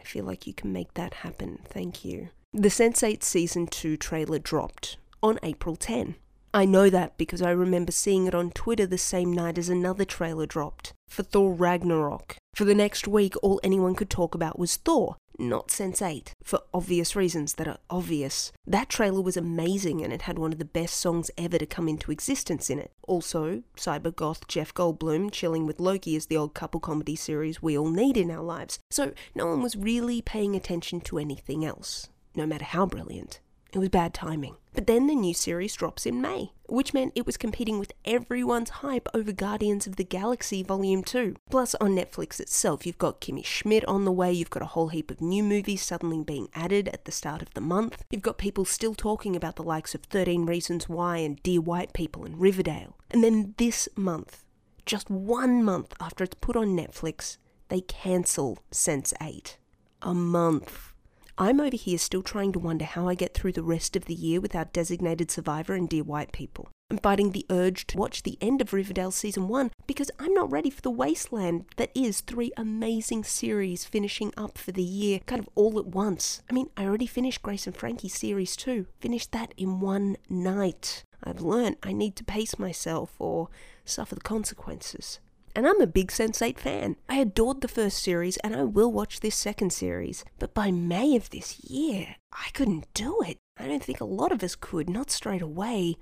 I 0.00 0.04
feel 0.04 0.24
like 0.24 0.46
you 0.46 0.54
can 0.54 0.72
make 0.72 0.94
that 0.94 1.14
happen. 1.14 1.58
Thank 1.68 2.04
you. 2.04 2.28
The 2.54 2.68
Sense8 2.68 3.22
Season 3.22 3.66
2 3.66 3.96
trailer 3.96 4.38
dropped 4.38 4.98
on 5.22 5.38
April 5.42 5.74
10. 5.74 6.16
I 6.52 6.66
know 6.66 6.90
that 6.90 7.16
because 7.16 7.40
I 7.40 7.48
remember 7.48 7.92
seeing 7.92 8.26
it 8.26 8.34
on 8.34 8.50
Twitter 8.50 8.86
the 8.86 8.98
same 8.98 9.32
night 9.32 9.56
as 9.56 9.70
another 9.70 10.04
trailer 10.04 10.44
dropped 10.44 10.92
for 11.08 11.22
Thor 11.22 11.54
Ragnarok. 11.54 12.36
For 12.54 12.66
the 12.66 12.74
next 12.74 13.08
week, 13.08 13.36
all 13.42 13.58
anyone 13.64 13.94
could 13.94 14.10
talk 14.10 14.34
about 14.34 14.58
was 14.58 14.76
Thor, 14.76 15.16
not 15.38 15.68
Sense8, 15.68 16.32
for 16.44 16.60
obvious 16.74 17.16
reasons 17.16 17.54
that 17.54 17.66
are 17.66 17.78
obvious. 17.88 18.52
That 18.66 18.90
trailer 18.90 19.22
was 19.22 19.38
amazing 19.38 20.04
and 20.04 20.12
it 20.12 20.22
had 20.22 20.38
one 20.38 20.52
of 20.52 20.58
the 20.58 20.66
best 20.66 20.96
songs 20.96 21.30
ever 21.38 21.56
to 21.56 21.64
come 21.64 21.88
into 21.88 22.12
existence 22.12 22.68
in 22.68 22.78
it. 22.78 22.90
Also, 23.08 23.62
cyber 23.78 24.14
goth 24.14 24.46
Jeff 24.46 24.74
Goldblum 24.74 25.32
chilling 25.32 25.64
with 25.64 25.80
Loki 25.80 26.16
is 26.16 26.26
the 26.26 26.36
old 26.36 26.52
couple 26.52 26.80
comedy 26.80 27.16
series 27.16 27.62
we 27.62 27.78
all 27.78 27.88
need 27.88 28.18
in 28.18 28.30
our 28.30 28.44
lives, 28.44 28.78
so 28.90 29.14
no 29.34 29.46
one 29.46 29.62
was 29.62 29.74
really 29.74 30.20
paying 30.20 30.54
attention 30.54 31.00
to 31.00 31.16
anything 31.16 31.64
else 31.64 32.10
no 32.34 32.46
matter 32.46 32.64
how 32.64 32.86
brilliant. 32.86 33.40
It 33.72 33.78
was 33.78 33.88
bad 33.88 34.12
timing. 34.12 34.56
But 34.74 34.86
then 34.86 35.06
the 35.06 35.14
new 35.14 35.32
series 35.32 35.74
drops 35.74 36.04
in 36.04 36.20
May, 36.20 36.52
which 36.66 36.92
meant 36.92 37.12
it 37.14 37.24
was 37.24 37.38
competing 37.38 37.78
with 37.78 37.92
everyone's 38.04 38.68
hype 38.68 39.08
over 39.14 39.32
Guardians 39.32 39.86
of 39.86 39.96
the 39.96 40.04
Galaxy 40.04 40.62
Volume 40.62 41.02
2. 41.02 41.36
Plus, 41.50 41.74
on 41.76 41.96
Netflix 41.96 42.38
itself, 42.38 42.86
you've 42.86 42.98
got 42.98 43.20
Kimmy 43.22 43.44
Schmidt 43.44 43.84
on 43.86 44.04
the 44.04 44.12
way, 44.12 44.30
you've 44.30 44.50
got 44.50 44.62
a 44.62 44.66
whole 44.66 44.88
heap 44.88 45.10
of 45.10 45.22
new 45.22 45.42
movies 45.42 45.82
suddenly 45.82 46.22
being 46.22 46.48
added 46.54 46.88
at 46.88 47.06
the 47.06 47.12
start 47.12 47.40
of 47.40 47.52
the 47.54 47.62
month, 47.62 48.04
you've 48.10 48.20
got 48.20 48.36
people 48.36 48.66
still 48.66 48.94
talking 48.94 49.34
about 49.34 49.56
the 49.56 49.62
likes 49.62 49.94
of 49.94 50.02
13 50.04 50.44
Reasons 50.44 50.86
Why 50.88 51.18
and 51.18 51.42
Dear 51.42 51.62
White 51.62 51.94
People 51.94 52.24
and 52.24 52.38
Riverdale. 52.38 52.96
And 53.10 53.24
then 53.24 53.54
this 53.56 53.88
month, 53.96 54.44
just 54.84 55.08
one 55.08 55.64
month 55.64 55.94
after 55.98 56.24
it's 56.24 56.36
put 56.40 56.56
on 56.56 56.76
Netflix, 56.76 57.38
they 57.68 57.80
cancel 57.80 58.58
Sense8. 58.70 59.56
A 60.02 60.12
month. 60.12 60.91
I'm 61.38 61.60
over 61.60 61.76
here 61.76 61.96
still 61.96 62.22
trying 62.22 62.52
to 62.52 62.58
wonder 62.58 62.84
how 62.84 63.08
I 63.08 63.14
get 63.14 63.32
through 63.32 63.52
the 63.52 63.62
rest 63.62 63.96
of 63.96 64.04
the 64.04 64.14
year 64.14 64.40
without 64.40 64.72
Designated 64.72 65.30
Survivor 65.30 65.74
and 65.74 65.88
Dear 65.88 66.04
White 66.04 66.30
People. 66.30 66.68
I'm 66.90 66.98
fighting 66.98 67.32
the 67.32 67.46
urge 67.48 67.86
to 67.86 67.96
watch 67.96 68.22
the 68.22 68.36
end 68.42 68.60
of 68.60 68.74
Riverdale 68.74 69.10
Season 69.10 69.48
1 69.48 69.70
because 69.86 70.10
I'm 70.18 70.34
not 70.34 70.52
ready 70.52 70.68
for 70.68 70.82
the 70.82 70.90
wasteland 70.90 71.64
that 71.76 71.90
is 71.94 72.20
three 72.20 72.52
amazing 72.58 73.24
series 73.24 73.86
finishing 73.86 74.34
up 74.36 74.58
for 74.58 74.72
the 74.72 74.82
year, 74.82 75.20
kind 75.20 75.40
of 75.40 75.48
all 75.54 75.78
at 75.78 75.86
once. 75.86 76.42
I 76.50 76.52
mean, 76.52 76.68
I 76.76 76.84
already 76.84 77.06
finished 77.06 77.40
Grace 77.40 77.66
and 77.66 77.74
Frankie 77.74 78.08
Series 78.08 78.54
2, 78.54 78.86
finished 79.00 79.32
that 79.32 79.54
in 79.56 79.80
one 79.80 80.18
night. 80.28 81.02
I've 81.24 81.40
learned 81.40 81.76
I 81.82 81.92
need 81.92 82.14
to 82.16 82.24
pace 82.24 82.58
myself 82.58 83.14
or 83.18 83.48
suffer 83.86 84.14
the 84.14 84.20
consequences. 84.20 85.18
And 85.54 85.66
I'm 85.66 85.80
a 85.82 85.86
big 85.86 86.10
Sense8 86.10 86.58
fan. 86.58 86.96
I 87.08 87.16
adored 87.16 87.60
the 87.60 87.68
first 87.68 88.02
series 88.02 88.38
and 88.38 88.56
I 88.56 88.62
will 88.64 88.90
watch 88.90 89.20
this 89.20 89.36
second 89.36 89.72
series. 89.72 90.24
But 90.38 90.54
by 90.54 90.70
May 90.70 91.14
of 91.14 91.28
this 91.30 91.60
year, 91.60 92.16
I 92.32 92.48
couldn't 92.54 92.92
do 92.94 93.20
it. 93.22 93.36
I 93.58 93.68
don't 93.68 93.84
think 93.84 94.00
a 94.00 94.06
lot 94.06 94.32
of 94.32 94.42
us 94.42 94.54
could, 94.54 94.88
not 94.88 95.10
straight 95.10 95.42
away. 95.42 95.96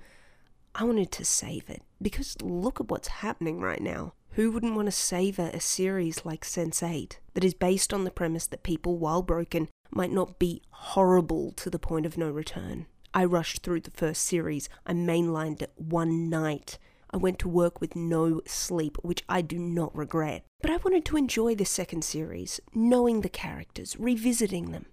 I 0.73 0.85
wanted 0.85 1.11
to 1.11 1.25
save 1.25 1.69
it 1.69 1.81
because 2.01 2.41
look 2.41 2.79
at 2.79 2.89
what's 2.89 3.09
happening 3.09 3.59
right 3.59 3.81
now. 3.81 4.13
Who 4.35 4.51
wouldn't 4.51 4.75
want 4.75 4.87
to 4.87 4.93
savor 4.93 5.51
a 5.53 5.59
series 5.59 6.23
like 6.23 6.45
Sense8 6.45 7.17
that 7.33 7.43
is 7.43 7.53
based 7.53 7.93
on 7.93 8.05
the 8.05 8.11
premise 8.11 8.47
that 8.47 8.63
people, 8.63 8.97
while 8.97 9.21
broken, 9.21 9.67
might 9.91 10.11
not 10.11 10.39
be 10.39 10.61
horrible 10.69 11.51
to 11.57 11.69
the 11.69 11.77
point 11.77 12.05
of 12.05 12.17
no 12.17 12.29
return? 12.29 12.85
I 13.13 13.25
rushed 13.25 13.61
through 13.61 13.81
the 13.81 13.91
first 13.91 14.23
series. 14.23 14.69
I 14.87 14.93
mainlined 14.93 15.61
it 15.61 15.73
one 15.75 16.29
night. 16.29 16.77
I 17.13 17.17
went 17.17 17.39
to 17.39 17.49
work 17.49 17.81
with 17.81 17.95
no 17.95 18.41
sleep, 18.45 18.97
which 19.01 19.23
I 19.27 19.41
do 19.41 19.59
not 19.59 19.95
regret. 19.95 20.45
But 20.61 20.71
I 20.71 20.77
wanted 20.77 21.05
to 21.05 21.17
enjoy 21.17 21.55
the 21.55 21.65
second 21.65 22.03
series, 22.03 22.59
knowing 22.73 23.21
the 23.21 23.29
characters, 23.29 23.97
revisiting 23.99 24.71
them. 24.71 24.85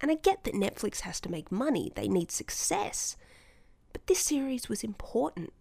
And 0.00 0.10
I 0.10 0.14
get 0.14 0.44
that 0.44 0.54
Netflix 0.54 1.00
has 1.00 1.20
to 1.20 1.30
make 1.30 1.50
money, 1.50 1.90
they 1.94 2.08
need 2.08 2.30
success. 2.30 3.16
But 3.92 4.06
this 4.06 4.20
series 4.20 4.68
was 4.68 4.84
important 4.84 5.52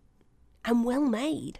and 0.65 0.83
well 0.83 1.05
made. 1.05 1.59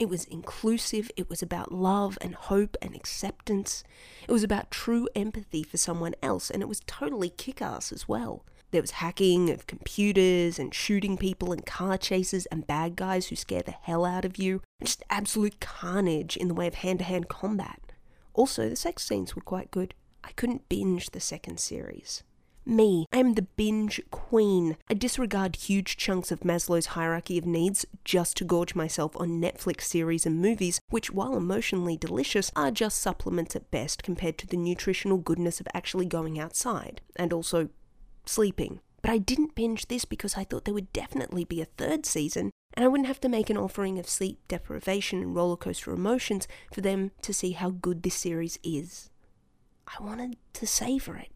It 0.00 0.08
was 0.08 0.24
inclusive, 0.24 1.10
it 1.16 1.28
was 1.28 1.42
about 1.42 1.72
love 1.72 2.16
and 2.20 2.34
hope 2.34 2.76
and 2.80 2.94
acceptance. 2.94 3.84
It 4.26 4.32
was 4.32 4.42
about 4.42 4.70
true 4.70 5.08
empathy 5.14 5.62
for 5.62 5.76
someone 5.76 6.14
else, 6.22 6.50
and 6.50 6.62
it 6.62 6.68
was 6.68 6.80
totally 6.86 7.28
kick 7.28 7.60
ass 7.60 7.92
as 7.92 8.08
well. 8.08 8.44
There 8.72 8.80
was 8.80 8.92
hacking 8.92 9.50
of 9.50 9.66
computers 9.66 10.58
and 10.58 10.74
shooting 10.74 11.18
people 11.18 11.52
and 11.52 11.64
car 11.64 11.98
chases 11.98 12.46
and 12.46 12.66
bad 12.66 12.96
guys 12.96 13.28
who 13.28 13.36
scare 13.36 13.62
the 13.62 13.70
hell 13.70 14.06
out 14.06 14.24
of 14.24 14.38
you, 14.38 14.62
and 14.80 14.88
just 14.88 15.04
absolute 15.10 15.60
carnage 15.60 16.38
in 16.38 16.48
the 16.48 16.54
way 16.54 16.66
of 16.66 16.74
hand 16.76 17.00
to 17.00 17.04
hand 17.04 17.28
combat. 17.28 17.92
Also, 18.32 18.70
the 18.70 18.76
sex 18.76 19.04
scenes 19.04 19.36
were 19.36 19.42
quite 19.42 19.70
good. 19.70 19.92
I 20.24 20.32
couldn't 20.32 20.70
binge 20.70 21.10
the 21.10 21.20
second 21.20 21.60
series. 21.60 22.22
Me, 22.64 23.06
I 23.12 23.18
am 23.18 23.34
the 23.34 23.42
binge 23.42 24.00
queen. 24.10 24.78
I 24.88 24.94
disregard 24.94 25.56
huge 25.56 25.98
chunks 25.98 26.30
of 26.30 26.40
Maslow's 26.40 26.86
hierarchy 26.86 27.36
of 27.36 27.44
needs 27.44 27.84
just 28.04 28.36
to 28.38 28.44
gorge 28.44 28.74
myself 28.74 29.14
on 29.16 29.40
Netflix 29.40 29.82
series 29.82 30.24
and 30.24 30.40
movies, 30.40 30.80
which, 30.88 31.10
while 31.10 31.36
emotionally 31.36 31.96
delicious, 31.98 32.52
are 32.56 32.70
just 32.70 32.98
supplements 32.98 33.54
at 33.54 33.70
best 33.70 34.02
compared 34.02 34.38
to 34.38 34.46
the 34.46 34.56
nutritional 34.56 35.18
goodness 35.18 35.60
of 35.60 35.68
actually 35.74 36.06
going 36.06 36.38
outside, 36.38 37.02
and 37.16 37.32
also 37.32 37.68
sleeping. 38.24 38.80
But 39.02 39.10
I 39.10 39.18
didn't 39.18 39.54
binge 39.54 39.88
this 39.88 40.04
because 40.04 40.36
I 40.36 40.44
thought 40.44 40.64
there 40.64 40.74
would 40.74 40.92
definitely 40.92 41.44
be 41.44 41.60
a 41.60 41.66
third 41.66 42.06
season, 42.06 42.50
and 42.74 42.84
I 42.84 42.88
wouldn't 42.88 43.08
have 43.08 43.20
to 43.22 43.28
make 43.28 43.50
an 43.50 43.56
offering 43.56 43.98
of 43.98 44.08
sleep 44.08 44.38
deprivation 44.48 45.20
and 45.22 45.34
rollercoaster 45.36 45.92
emotions 45.92 46.46
for 46.72 46.80
them 46.80 47.10
to 47.22 47.34
see 47.34 47.52
how 47.52 47.70
good 47.70 48.02
this 48.02 48.14
series 48.14 48.58
is. 48.62 49.10
I 49.86 50.02
wanted 50.02 50.36
to 50.54 50.66
savor 50.66 51.16
it 51.16 51.32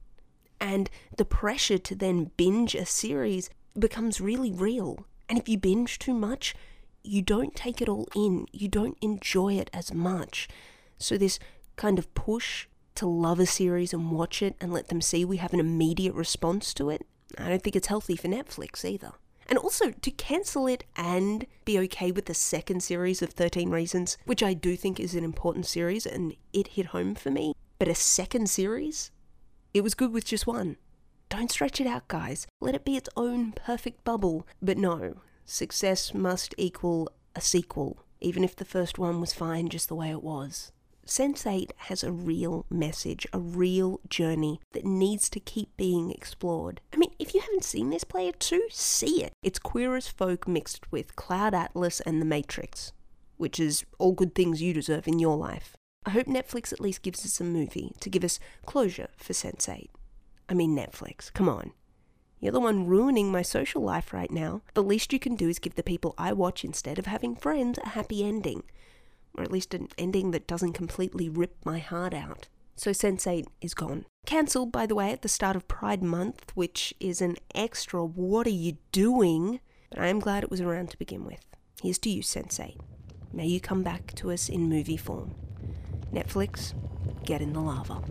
and 0.61 0.91
the 1.17 1.25
pressure 1.25 1.79
to 1.79 1.95
then 1.95 2.31
binge 2.37 2.75
a 2.75 2.87
series 2.87 3.51
becomes 3.79 4.21
really 4.21 4.51
real. 4.51 5.07
And 5.29 5.39
if 5.39 5.49
you 5.49 5.59
binge 5.59 5.99
too 5.99 6.15
much, 6.15 6.55
you 7.03 7.23
don't 7.23 7.55
take 7.55 7.81
it 7.81 7.89
all 7.89 8.09
in, 8.15 8.47
you 8.53 8.69
don't 8.69 8.97
enjoy 9.01 9.55
it 9.55 9.71
as 9.73 9.93
much. 9.93 10.49
So, 10.99 11.19
this 11.19 11.39
kind 11.77 11.99
of 11.99 12.13
push 12.15 12.67
to 12.97 13.07
love 13.07 13.41
a 13.41 13.47
series 13.47 13.93
and 13.93 14.11
watch 14.11 14.43
it 14.43 14.57
and 14.61 14.73
let 14.73 14.89
them 14.89 15.01
see 15.01 15.25
we 15.25 15.37
have 15.39 15.53
an 15.53 15.61
immediate 15.61 16.15
response 16.15 16.75
to 16.75 16.91
it, 16.91 17.07
I 17.39 17.49
don't 17.49 17.63
think 17.63 17.77
it's 17.77 17.89
healthy 17.89 18.17
for 18.17 18.29
Netflix 18.29 18.85
either. 18.85 19.13
And 19.49 19.59
also 19.59 19.91
to 19.91 20.11
cancel 20.11 20.67
it 20.67 20.85
and 20.97 21.47
be 21.65 21.79
okay 21.81 22.11
with 22.11 22.27
the 22.27 22.35
second 22.35 22.83
series 22.83 23.23
of 23.23 23.31
13 23.31 23.71
Reasons, 23.71 24.19
which 24.25 24.43
I 24.43 24.55
do 24.55 24.77
think 24.77 24.99
is 24.99 25.15
an 25.15 25.25
important 25.25 25.67
series 25.67 26.05
and 26.05 26.35
it 26.53 26.69
hit 26.69 26.87
home 26.87 27.15
for 27.15 27.31
me. 27.31 27.55
But 27.79 27.89
a 27.89 27.95
second 27.95 28.51
series? 28.51 29.11
It 29.73 29.83
was 29.83 29.95
good 29.95 30.13
with 30.13 30.25
just 30.25 30.47
one. 30.47 30.77
Don't 31.29 31.51
stretch 31.51 31.81
it 31.81 31.87
out, 31.87 32.09
guys. 32.09 32.47
Let 32.61 32.75
it 32.75 32.85
be 32.85 32.97
its 32.97 33.11
own 33.17 33.53
perfect 33.53 34.05
bubble. 34.05 34.47
But 34.63 34.79
no, 34.79 35.17
success 35.45 36.15
must 36.15 36.55
equal 36.57 37.11
a 37.35 37.41
sequel, 37.41 37.99
even 38.21 38.43
if 38.43 38.57
the 38.57 38.65
first 38.65 38.99
one 38.99 39.21
was 39.21 39.33
fine 39.33 39.69
just 39.69 39.89
the 39.89 39.95
way 39.95 40.11
it 40.11 40.23
was. 40.23 40.73
Sense8 41.07 41.71
has 41.77 42.03
a 42.03 42.13
real 42.13 42.67
message, 42.69 43.27
a 43.33 43.39
real 43.39 44.01
journey 44.09 44.61
that 44.73 44.85
needs 44.85 45.31
to 45.31 45.41
keep 45.41 45.77
being 45.77 46.11
explored. 46.11 46.81
I 46.93 46.97
mean, 46.97 47.15
if 47.19 47.33
you 47.33 47.41
haven't 47.41 47.65
seen 47.65 47.91
this 47.91 48.05
play 48.05 48.17
player 48.17 48.33
2, 48.33 48.69
see 48.71 49.23
it. 49.23 49.35
It's 49.43 49.59
queer 49.59 49.95
as 49.95 50.09
folk 50.09 50.49
mixed 50.49 50.91
with 50.91 51.17
Cloud 51.17 51.53
Atlas 51.53 52.01
and 52.01 52.19
The 52.19 52.25
Matrix, 52.25 52.93
which 53.37 53.61
is 53.61 53.85
all 53.99 54.13
good 54.13 54.35
things 54.35 54.63
you 54.63 54.73
deserve 54.73 55.07
in 55.07 55.19
your 55.19 55.37
life. 55.37 55.77
I 56.07 56.11
hope 56.11 56.27
Netflix 56.27 56.73
at 56.73 56.81
least 56.81 57.03
gives 57.03 57.27
us 57.27 57.39
a 57.39 57.45
movie 57.45 57.93
to 58.01 58.09
give 58.09 58.25
us 58.25 58.41
closure 58.65 59.09
for 59.19 59.35
Sense8. 59.35 59.89
I 60.49 60.55
mean, 60.55 60.75
Netflix, 60.75 61.31
come 61.31 61.47
on. 61.47 61.73
You're 62.41 62.53
the 62.53 62.59
one 62.61 62.87
ruining 62.87 63.31
my 63.31 63.43
social 63.43 63.83
life 63.83 64.15
right 64.15 64.31
now. 64.31 64.63
The 64.73 64.83
least 64.83 65.13
you 65.13 65.19
can 65.19 65.37
do 65.37 65.51
is 65.51 65.59
give 65.59 65.75
the 65.75 65.83
people 65.83 66.15
I 66.17 66.33
watch 66.33 66.65
instead 66.65 66.99
of 66.99 67.05
having 67.05 67.37
friends 67.37 67.79
a 67.85 67.91
happy 67.91 68.25
ending. 68.25 68.63
Or 69.37 69.43
at 69.43 69.51
least 69.51 69.75
an 69.75 69.89
ending 69.99 70.31
that 70.31 70.47
doesn't 70.47 70.73
completely 70.73 71.29
rip 71.29 71.57
my 71.65 71.79
heart 71.79 72.15
out. 72.15 72.49
So 72.75 72.91
Sense8 72.91 73.47
is 73.61 73.75
gone. 73.75 74.07
Cancelled, 74.27 74.73
by 74.73 74.87
the 74.87 74.95
way, 74.95 75.11
at 75.11 75.23
the 75.23 75.29
start 75.29 75.57
of 75.57 75.69
Pride 75.69 76.03
Month, 76.03 76.53
which 76.55 76.95
is 77.01 77.21
an 77.21 77.37
extra 77.55 78.05
what 78.05 78.47
are 78.47 78.51
you 78.51 78.77
doing? 78.93 79.61
But 79.91 80.01
I 80.01 80.09
am 80.09 80.21
glad 80.21 80.43
it 80.43 80.51
was 80.51 80.61
around 80.61 80.91
to 80.91 80.99
begin 80.99 81.25
with. 81.25 81.41
Here's 81.83 81.99
to 82.01 82.11
you, 82.11 82.23
Sense8. 82.23 82.79
May 83.33 83.47
you 83.47 83.61
come 83.61 83.83
back 83.83 84.15
to 84.17 84.31
us 84.31 84.49
in 84.49 84.69
movie 84.69 84.97
form. 84.97 85.35
Netflix, 86.13 86.75
get 87.25 87.43
in 87.43 87.53
the 87.53 87.61
lava. 87.61 88.03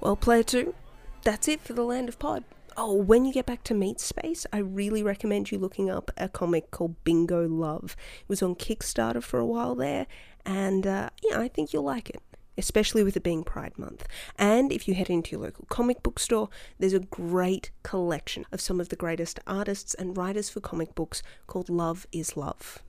Well, 0.00 0.16
player 0.16 0.44
two, 0.44 0.74
that's 1.22 1.48
it 1.48 1.60
for 1.60 1.72
the 1.72 1.82
Land 1.82 2.08
of 2.08 2.18
Pod. 2.18 2.44
Oh, 2.78 2.92
when 2.92 3.24
you 3.24 3.32
get 3.32 3.46
back 3.46 3.64
to 3.64 3.74
Meat 3.74 4.00
Space, 4.00 4.44
I 4.52 4.58
really 4.58 5.02
recommend 5.02 5.50
you 5.50 5.58
looking 5.58 5.88
up 5.88 6.10
a 6.18 6.28
comic 6.28 6.70
called 6.70 7.02
Bingo 7.04 7.48
Love. 7.48 7.96
It 8.20 8.28
was 8.28 8.42
on 8.42 8.54
Kickstarter 8.54 9.22
for 9.22 9.40
a 9.40 9.46
while 9.46 9.74
there, 9.74 10.06
and 10.44 10.86
uh, 10.86 11.08
yeah, 11.22 11.40
I 11.40 11.48
think 11.48 11.72
you'll 11.72 11.84
like 11.84 12.10
it 12.10 12.20
especially 12.58 13.02
with 13.02 13.16
it 13.16 13.22
being 13.22 13.44
Pride 13.44 13.78
Month. 13.78 14.06
And 14.38 14.72
if 14.72 14.88
you 14.88 14.94
head 14.94 15.10
into 15.10 15.32
your 15.32 15.42
local 15.42 15.66
comic 15.68 16.02
book 16.02 16.18
store, 16.18 16.48
there's 16.78 16.94
a 16.94 17.00
great 17.00 17.70
collection 17.82 18.46
of 18.50 18.62
some 18.62 18.80
of 18.80 18.88
the 18.88 18.96
greatest 18.96 19.38
artists 19.46 19.92
and 19.92 20.16
writers 20.16 20.48
for 20.48 20.60
comic 20.60 20.94
books 20.94 21.22
called 21.46 21.68
Love 21.68 22.06
is 22.12 22.34
Love. 22.34 22.82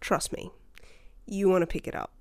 Trust 0.00 0.32
me, 0.32 0.50
you 1.26 1.50
want 1.50 1.62
to 1.62 1.66
pick 1.66 1.86
it 1.86 1.94
up. 1.94 2.19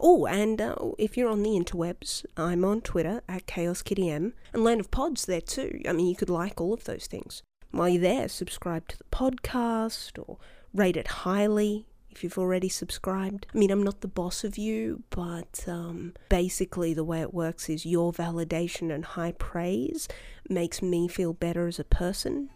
Oh, 0.00 0.26
and 0.26 0.60
uh, 0.60 0.74
if 0.98 1.16
you're 1.16 1.30
on 1.30 1.42
the 1.42 1.50
interwebs, 1.50 2.24
I'm 2.36 2.64
on 2.64 2.80
Twitter 2.80 3.22
at 3.28 3.46
ChaosKittyM, 3.46 4.32
and 4.52 4.64
Land 4.64 4.80
of 4.80 4.90
Pods 4.90 5.26
there 5.26 5.40
too. 5.40 5.80
I 5.88 5.92
mean, 5.92 6.06
you 6.06 6.16
could 6.16 6.30
like 6.30 6.60
all 6.60 6.74
of 6.74 6.84
those 6.84 7.06
things. 7.06 7.42
While 7.70 7.88
you're 7.88 8.02
there, 8.02 8.28
subscribe 8.28 8.88
to 8.88 8.98
the 8.98 9.04
podcast 9.04 10.18
or 10.18 10.38
rate 10.72 10.96
it 10.96 11.08
highly 11.08 11.86
if 12.10 12.24
you've 12.24 12.38
already 12.38 12.68
subscribed. 12.68 13.46
I 13.54 13.58
mean, 13.58 13.70
I'm 13.70 13.82
not 13.82 14.00
the 14.00 14.08
boss 14.08 14.44
of 14.44 14.56
you, 14.56 15.02
but 15.10 15.64
um, 15.68 16.14
basically, 16.28 16.94
the 16.94 17.04
way 17.04 17.20
it 17.20 17.34
works 17.34 17.68
is 17.68 17.84
your 17.84 18.12
validation 18.12 18.92
and 18.92 19.04
high 19.04 19.32
praise 19.32 20.08
makes 20.48 20.80
me 20.80 21.08
feel 21.08 21.34
better 21.34 21.66
as 21.66 21.78
a 21.78 21.84
person. 21.84 22.48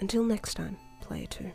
Until 0.00 0.24
next 0.24 0.54
time, 0.54 0.78
player 1.00 1.26
two. 1.26 1.52